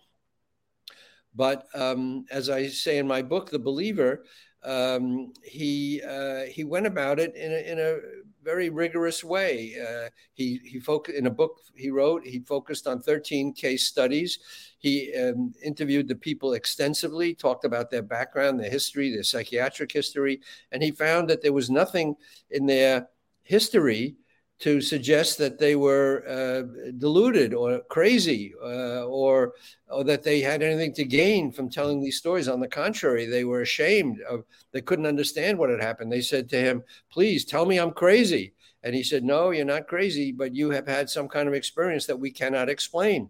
But 1.36 1.66
um, 1.74 2.26
as 2.30 2.48
I 2.48 2.68
say 2.68 2.98
in 2.98 3.08
my 3.08 3.20
book, 3.22 3.50
The 3.50 3.58
Believer, 3.58 4.24
um, 4.64 5.32
he 5.42 6.02
uh, 6.02 6.44
he 6.44 6.64
went 6.64 6.86
about 6.86 7.20
it 7.20 7.34
in 7.36 7.52
a, 7.52 7.72
in 7.72 7.78
a 7.78 7.98
very 8.42 8.70
rigorous 8.70 9.22
way. 9.22 9.74
Uh, 9.80 10.08
he 10.32 10.60
he 10.64 10.80
focused 10.80 11.16
in 11.16 11.26
a 11.26 11.30
book 11.30 11.60
he 11.76 11.90
wrote. 11.90 12.26
He 12.26 12.40
focused 12.40 12.86
on 12.86 13.00
13 13.00 13.52
case 13.52 13.86
studies. 13.86 14.38
He 14.78 15.14
um, 15.16 15.52
interviewed 15.62 16.08
the 16.08 16.14
people 16.14 16.54
extensively, 16.54 17.34
talked 17.34 17.64
about 17.64 17.90
their 17.90 18.02
background, 18.02 18.58
their 18.58 18.70
history, 18.70 19.10
their 19.10 19.22
psychiatric 19.22 19.92
history, 19.92 20.40
and 20.72 20.82
he 20.82 20.90
found 20.90 21.28
that 21.30 21.42
there 21.42 21.52
was 21.52 21.70
nothing 21.70 22.16
in 22.50 22.66
their 22.66 23.08
history 23.42 24.16
to 24.64 24.80
suggest 24.80 25.36
that 25.36 25.58
they 25.58 25.76
were 25.76 26.24
uh, 26.26 26.90
deluded 26.96 27.52
or 27.52 27.82
crazy 27.90 28.54
uh, 28.62 29.04
or, 29.04 29.52
or 29.90 30.04
that 30.04 30.22
they 30.22 30.40
had 30.40 30.62
anything 30.62 30.90
to 30.94 31.04
gain 31.04 31.52
from 31.52 31.68
telling 31.68 32.00
these 32.00 32.16
stories. 32.16 32.48
On 32.48 32.60
the 32.60 32.66
contrary, 32.66 33.26
they 33.26 33.44
were 33.44 33.60
ashamed 33.60 34.22
of, 34.22 34.42
they 34.72 34.80
couldn't 34.80 35.04
understand 35.04 35.58
what 35.58 35.68
had 35.68 35.82
happened. 35.82 36.10
They 36.10 36.22
said 36.22 36.48
to 36.48 36.58
him, 36.58 36.82
Please 37.12 37.44
tell 37.44 37.66
me 37.66 37.76
I'm 37.76 37.90
crazy. 37.90 38.54
And 38.82 38.94
he 38.94 39.02
said, 39.02 39.22
No, 39.22 39.50
you're 39.50 39.66
not 39.66 39.86
crazy, 39.86 40.32
but 40.32 40.54
you 40.54 40.70
have 40.70 40.88
had 40.88 41.10
some 41.10 41.28
kind 41.28 41.46
of 41.46 41.52
experience 41.52 42.06
that 42.06 42.18
we 42.18 42.30
cannot 42.30 42.70
explain. 42.70 43.28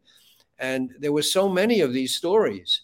And 0.60 0.94
there 1.00 1.12
were 1.12 1.22
so 1.22 1.48
many 1.48 1.80
of 1.80 1.92
these 1.92 2.14
stories 2.14 2.82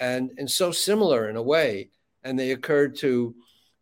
and, 0.00 0.32
and 0.38 0.50
so 0.50 0.72
similar 0.72 1.30
in 1.30 1.36
a 1.36 1.42
way. 1.42 1.90
And 2.24 2.36
they 2.36 2.50
occurred 2.50 2.96
to 2.96 3.32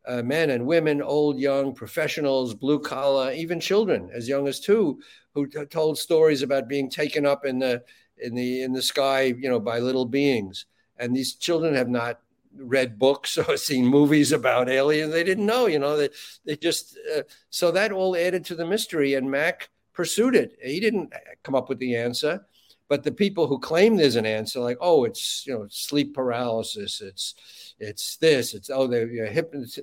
uh, 0.07 0.23
men 0.23 0.51
and 0.51 0.67
women, 0.67 1.03
old, 1.03 1.39
young, 1.39 1.75
professionals, 1.75 2.55
blue 2.55 2.81
collar, 2.81 3.33
even 3.33 3.61
children 3.61 4.11
as 4.13 4.29
young 4.29 4.49
as 4.49 4.61
two, 4.61 5.01
who 5.35 5.47
t- 5.47 5.65
told 5.67 5.99
stories 5.99 6.43
about 6.43 6.69
being 6.69 6.91
taken 6.91 7.27
up 7.27 7.45
in 7.45 7.59
the 7.59 7.83
in 8.19 8.35
the 8.35 8.63
in 8.63 8.73
the 8.73 8.83
sky, 8.83 9.23
you 9.23 9.49
know, 9.49 9.61
by 9.61 9.79
little 9.79 10.07
beings. 10.07 10.67
And 10.99 11.15
these 11.15 11.35
children 11.35 11.75
have 11.75 11.89
not 11.89 12.21
read 12.57 12.99
books 12.99 13.39
or 13.49 13.57
seen 13.57 13.87
movies 13.87 14.33
about 14.33 14.69
aliens. 14.69 15.13
They 15.13 15.25
didn't 15.25 15.47
know, 15.47 15.67
you 15.67 15.79
know. 15.79 15.97
They 15.97 16.09
they 16.45 16.57
just 16.57 16.99
uh, 17.17 17.23
so 17.51 17.71
that 17.73 17.93
all 17.93 18.17
added 18.17 18.45
to 18.47 18.55
the 18.55 18.67
mystery. 18.67 19.15
And 19.15 19.31
Mack 19.31 19.71
pursued 19.93 20.35
it. 20.35 20.57
He 20.63 20.81
didn't 20.81 21.13
come 21.43 21.55
up 21.55 21.69
with 21.69 21.79
the 21.79 21.97
answer. 21.97 22.47
But 22.91 23.05
the 23.05 23.13
people 23.13 23.47
who 23.47 23.61
claim 23.61 23.97
there's 23.97 24.17
an 24.17 24.27
answer, 24.27 24.59
like, 24.59 24.77
oh, 24.81 25.05
it's 25.05 25.47
you 25.47 25.55
know 25.55 25.67
sleep 25.71 26.13
paralysis, 26.13 27.01
it's 27.01 27.37
it's 27.79 28.17
this, 28.17 28.53
it's 28.53 28.69
oh, 28.69 28.89
the, 28.89 29.07
you 29.07 29.23
know, 29.23 29.33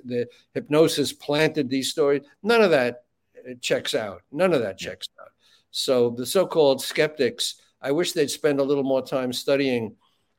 the 0.04 0.26
hypnosis 0.52 1.14
planted 1.14 1.70
these 1.70 1.90
stories. 1.90 2.22
None 2.42 2.60
of 2.60 2.70
that 2.70 3.04
uh, 3.48 3.54
checks 3.62 3.94
out. 3.94 4.20
None 4.30 4.52
of 4.52 4.60
that 4.60 4.76
checks 4.76 5.08
out. 5.20 5.30
So 5.70 6.10
the 6.10 6.26
so-called 6.26 6.82
skeptics, 6.82 7.54
I 7.80 7.92
wish 7.92 8.12
they'd 8.12 8.28
spend 8.28 8.60
a 8.60 8.64
little 8.64 8.84
more 8.84 9.02
time 9.02 9.32
studying 9.32 9.96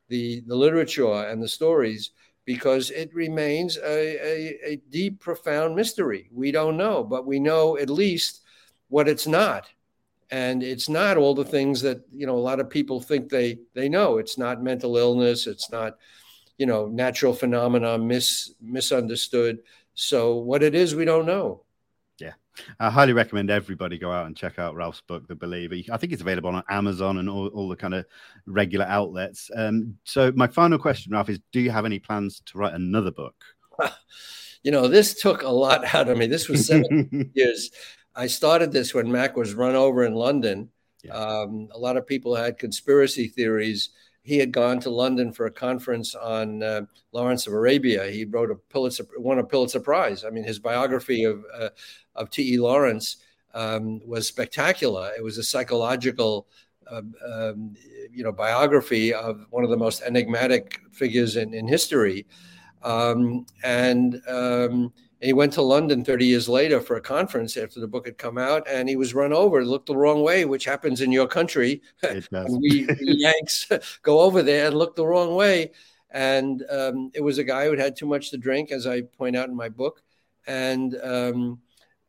the 0.08 0.40
the 0.46 0.54
literature 0.54 1.24
and 1.28 1.42
the 1.42 1.48
stories 1.48 2.12
because 2.44 2.92
it 2.92 3.12
remains 3.12 3.78
a, 3.78 4.16
a, 4.24 4.72
a 4.72 4.76
deep, 4.90 5.18
profound 5.18 5.74
mystery. 5.74 6.28
We 6.32 6.52
don't 6.52 6.76
know, 6.76 7.02
but 7.02 7.26
we 7.26 7.40
know 7.40 7.76
at 7.78 7.90
least 7.90 8.42
what 8.88 9.08
it's 9.08 9.26
not 9.26 9.68
and 10.30 10.62
it's 10.62 10.88
not 10.88 11.16
all 11.16 11.34
the 11.34 11.44
things 11.44 11.82
that 11.82 12.02
you 12.14 12.26
know 12.26 12.36
a 12.36 12.38
lot 12.38 12.60
of 12.60 12.70
people 12.70 13.00
think 13.00 13.28
they 13.28 13.58
they 13.74 13.88
know. 13.88 14.18
It's 14.18 14.38
not 14.38 14.62
mental 14.62 14.96
illness. 14.96 15.46
It's 15.46 15.70
not 15.70 15.96
you 16.58 16.66
know 16.66 16.86
natural 16.86 17.32
phenomena 17.32 17.98
mis 17.98 18.54
misunderstood. 18.60 19.60
So 19.94 20.36
what 20.36 20.62
it 20.62 20.74
is 20.74 20.94
we 20.94 21.04
don't 21.04 21.26
know. 21.26 21.64
Yeah. 22.18 22.34
I 22.78 22.90
highly 22.90 23.12
recommend 23.12 23.50
everybody 23.50 23.98
go 23.98 24.12
out 24.12 24.26
and 24.26 24.36
check 24.36 24.58
out 24.58 24.74
ralph's 24.74 25.00
book 25.00 25.26
the 25.26 25.34
believer. 25.34 25.74
I 25.92 25.96
think 25.96 26.12
it's 26.12 26.22
available 26.22 26.50
on 26.50 26.62
amazon 26.68 27.18
and 27.18 27.28
all, 27.28 27.48
all 27.48 27.68
the 27.68 27.76
kind 27.76 27.94
of 27.94 28.06
regular 28.46 28.86
outlets. 28.86 29.50
Um, 29.54 29.98
so 30.04 30.32
my 30.36 30.46
final 30.46 30.78
question 30.78 31.12
ralph 31.12 31.28
is 31.28 31.40
do 31.52 31.60
you 31.60 31.70
have 31.70 31.86
any 31.86 31.98
plans 31.98 32.40
to 32.46 32.58
write 32.58 32.74
another 32.74 33.10
book? 33.10 33.34
You 34.62 34.70
know 34.70 34.88
this 34.88 35.18
took 35.18 35.42
a 35.42 35.48
lot 35.48 35.94
out 35.94 36.10
of 36.10 36.18
me. 36.18 36.26
This 36.26 36.46
was 36.46 36.66
seven 36.66 37.30
years 37.34 37.70
I 38.14 38.26
started 38.26 38.72
this 38.72 38.94
when 38.94 39.10
Mack 39.10 39.36
was 39.36 39.54
run 39.54 39.74
over 39.74 40.04
in 40.04 40.14
London. 40.14 40.70
Yeah. 41.02 41.14
Um, 41.14 41.68
a 41.72 41.78
lot 41.78 41.96
of 41.96 42.06
people 42.06 42.34
had 42.34 42.58
conspiracy 42.58 43.28
theories. 43.28 43.90
He 44.22 44.36
had 44.38 44.52
gone 44.52 44.80
to 44.80 44.90
London 44.90 45.32
for 45.32 45.46
a 45.46 45.50
conference 45.50 46.14
on 46.14 46.62
uh, 46.62 46.82
Lawrence 47.12 47.46
of 47.46 47.54
Arabia. 47.54 48.10
He 48.10 48.24
wrote 48.24 48.50
a 48.50 48.54
Pulitzer, 48.54 49.06
won 49.16 49.38
a 49.38 49.44
Pulitzer 49.44 49.80
Prize. 49.80 50.24
I 50.24 50.30
mean, 50.30 50.44
his 50.44 50.58
biography 50.58 51.24
of 51.24 51.42
uh, 51.58 51.70
of 52.14 52.30
T. 52.30 52.54
E. 52.54 52.58
Lawrence 52.58 53.16
um, 53.54 54.00
was 54.06 54.28
spectacular. 54.28 55.10
It 55.16 55.22
was 55.22 55.38
a 55.38 55.42
psychological, 55.42 56.46
uh, 56.90 57.02
um, 57.26 57.74
you 58.12 58.22
know, 58.22 58.32
biography 58.32 59.14
of 59.14 59.46
one 59.50 59.64
of 59.64 59.70
the 59.70 59.76
most 59.76 60.02
enigmatic 60.02 60.80
figures 60.92 61.36
in, 61.36 61.54
in 61.54 61.66
history, 61.66 62.26
um, 62.82 63.46
and 63.64 64.20
um, 64.28 64.92
and 65.20 65.26
he 65.26 65.32
went 65.34 65.52
to 65.54 65.62
London 65.62 66.02
30 66.02 66.24
years 66.24 66.48
later 66.48 66.80
for 66.80 66.96
a 66.96 67.00
conference 67.00 67.56
after 67.58 67.78
the 67.78 67.86
book 67.86 68.06
had 68.06 68.16
come 68.16 68.38
out, 68.38 68.66
and 68.66 68.88
he 68.88 68.96
was 68.96 69.12
run 69.12 69.34
over, 69.34 69.62
looked 69.62 69.86
the 69.86 69.96
wrong 69.96 70.22
way, 70.22 70.46
which 70.46 70.64
happens 70.64 71.02
in 71.02 71.12
your 71.12 71.26
country. 71.26 71.82
we, 72.02 72.18
we, 72.58 72.88
Yanks 73.00 73.68
go 74.02 74.20
over 74.20 74.42
there 74.42 74.68
and 74.68 74.76
look 74.78 74.96
the 74.96 75.06
wrong 75.06 75.34
way. 75.34 75.72
And 76.10 76.64
um, 76.70 77.10
it 77.14 77.20
was 77.20 77.36
a 77.36 77.44
guy 77.44 77.66
who 77.66 77.76
had 77.76 77.96
too 77.96 78.06
much 78.06 78.30
to 78.30 78.38
drink, 78.38 78.72
as 78.72 78.86
I 78.86 79.02
point 79.02 79.36
out 79.36 79.50
in 79.50 79.54
my 79.54 79.68
book. 79.68 80.02
And 80.46 80.96
um, 81.02 81.60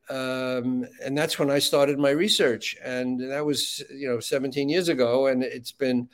um, 0.10 0.88
and 1.04 1.18
that's 1.18 1.38
when 1.38 1.52
I 1.52 1.60
started 1.60 2.00
my 2.00 2.10
research, 2.10 2.76
and 2.84 3.20
that 3.32 3.46
was 3.46 3.84
you 3.94 4.10
know 4.10 4.20
17 4.20 4.68
years 4.68 4.90
ago, 4.90 5.28
and 5.28 5.44
it's 5.44 5.72
been 5.72 6.10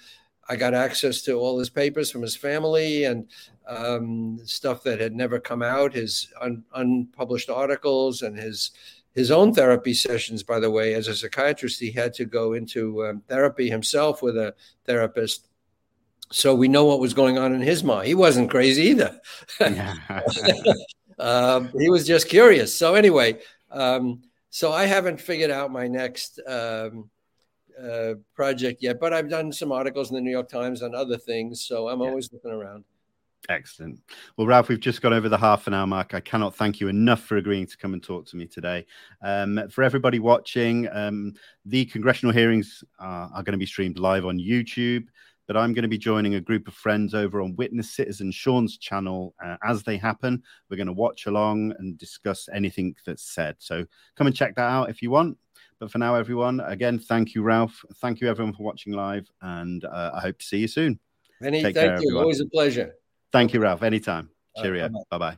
I 0.50 0.56
got 0.56 0.74
access 0.74 1.22
to 1.24 1.34
all 1.34 1.60
his 1.60 1.70
papers 1.70 2.10
from 2.10 2.22
his 2.22 2.36
family 2.36 3.04
and 3.04 3.28
um, 3.68 4.40
stuff 4.46 4.84
that 4.84 5.00
had 5.00 5.16
never 5.16 5.40
come 5.40 5.62
out, 5.62 5.94
his 5.94 6.32
un- 6.42 6.64
unpublished 6.74 7.50
articles, 7.50 8.22
and 8.22 8.38
his 8.38 8.72
his 9.14 9.32
own 9.32 9.54
therapy 9.54 9.94
sessions. 9.94 10.44
By 10.44 10.60
the 10.60 10.72
way, 10.72 10.94
as 10.94 11.08
a 11.08 11.16
psychiatrist, 11.16 11.80
he 11.80 11.92
had 11.92 12.14
to 12.16 12.26
go 12.26 12.54
into 12.54 13.06
um, 13.06 13.24
therapy 13.28 13.70
himself 13.70 14.22
with 14.22 14.38
a 14.38 14.54
therapist. 14.86 15.48
So 16.32 16.54
we 16.54 16.68
know 16.68 16.86
what 16.86 17.00
was 17.00 17.14
going 17.14 17.38
on 17.38 17.54
in 17.54 17.62
his 17.62 17.84
mind. 17.84 18.08
He 18.08 18.16
wasn't 18.16 18.50
crazy 18.50 18.84
either. 18.84 19.20
um, 21.20 21.70
he 21.78 21.90
was 21.90 22.06
just 22.06 22.30
curious. 22.30 22.78
So 22.78 22.96
anyway, 22.96 23.40
um, 23.72 24.22
so 24.50 24.72
I 24.72 24.86
haven't 24.86 25.22
figured 25.22 25.52
out 25.52 25.72
my 25.72 25.88
next 25.88 26.40
um, 26.48 27.10
uh, 27.82 28.16
project 28.36 28.82
yet, 28.82 29.00
but 29.00 29.14
I've 29.14 29.30
done 29.30 29.52
some 29.52 29.72
articles 29.72 30.10
in 30.10 30.16
the 30.16 30.22
New 30.22 30.32
York 30.32 30.50
Times 30.50 30.82
on 30.82 30.96
other 30.96 31.18
things, 31.18 31.62
so 31.62 31.90
I'm 31.90 32.02
yeah. 32.02 32.08
always 32.08 32.32
looking 32.32 32.52
around. 32.52 32.84
Excellent. 33.50 34.02
Well, 34.36 34.48
Ralph, 34.48 34.68
we've 34.68 34.80
just 34.80 35.02
gone 35.02 35.14
over 35.14 35.30
the 35.30 35.38
half 35.38 35.68
an 35.68 35.74
hour 35.74 35.88
mark. 35.88 36.14
I 36.14 36.20
cannot 36.20 36.56
thank 36.56 36.82
you 36.82 36.90
enough 36.90 37.22
for 37.22 37.38
agreeing 37.38 37.68
to 37.68 37.78
come 37.78 37.94
and 37.94 38.04
talk 38.04 38.26
to 38.28 38.36
me 38.36 38.46
today. 38.46 38.86
Um, 39.22 39.70
for 39.70 39.84
everybody 39.84 40.20
watching, 40.20 40.90
um, 40.92 41.34
the 41.66 41.86
congressional 41.86 42.34
hearings 42.34 42.84
are, 43.00 43.30
are 43.34 43.44
going 43.44 43.54
to 43.54 43.58
be 43.58 43.66
streamed 43.66 44.00
live 44.00 44.26
on 44.26 44.38
YouTube, 44.38 45.06
but 45.48 45.56
I'm 45.56 45.74
going 45.74 45.84
to 45.84 45.90
be 45.90 45.98
joining 45.98 46.36
a 46.36 46.42
group 46.42 46.68
of 46.68 46.74
friends 46.74 47.14
over 47.14 47.42
on 47.42 47.56
Witness 47.56 47.92
Citizen 47.92 48.32
Sean's 48.32 48.78
channel 48.78 49.34
uh, 49.44 49.56
as 49.64 49.84
they 49.84 49.96
happen. 49.96 50.44
We're 50.70 50.78
going 50.78 50.88
to 50.88 50.94
watch 50.94 51.26
along 51.26 51.74
and 51.80 51.98
discuss 51.98 52.50
anything 52.54 52.96
that's 53.06 53.24
said. 53.24 53.56
So 53.60 53.86
come 54.18 54.28
and 54.28 54.36
check 54.36 54.56
that 54.56 54.70
out 54.70 54.90
if 54.90 55.02
you 55.02 55.10
want. 55.10 55.38
But 55.80 55.92
for 55.92 56.00
now, 56.00 56.16
everyone, 56.16 56.60
again, 56.62 56.98
thank 56.98 57.36
you, 57.36 57.44
Ralph. 57.44 57.86
Thank 58.02 58.20
you, 58.20 58.30
everyone, 58.30 58.54
for 58.54 58.64
watching 58.64 58.94
live. 58.94 59.30
And 59.42 59.86
uh, 59.86 60.12
I 60.16 60.22
hope 60.22 60.40
to 60.40 60.46
see 60.46 60.58
you 60.58 60.68
soon. 60.68 61.00
Many 61.40 61.62
thank 61.62 61.76
care, 61.76 61.86
you. 61.86 61.92
Everyone. 61.92 62.24
Always 62.24 62.40
a 62.40 62.48
pleasure. 62.48 62.96
Thank 63.32 63.54
you, 63.54 63.60
Ralph. 63.60 63.84
Anytime. 63.84 64.30
Cheerio. 64.56 64.90
Bye 65.12 65.18
bye. 65.18 65.38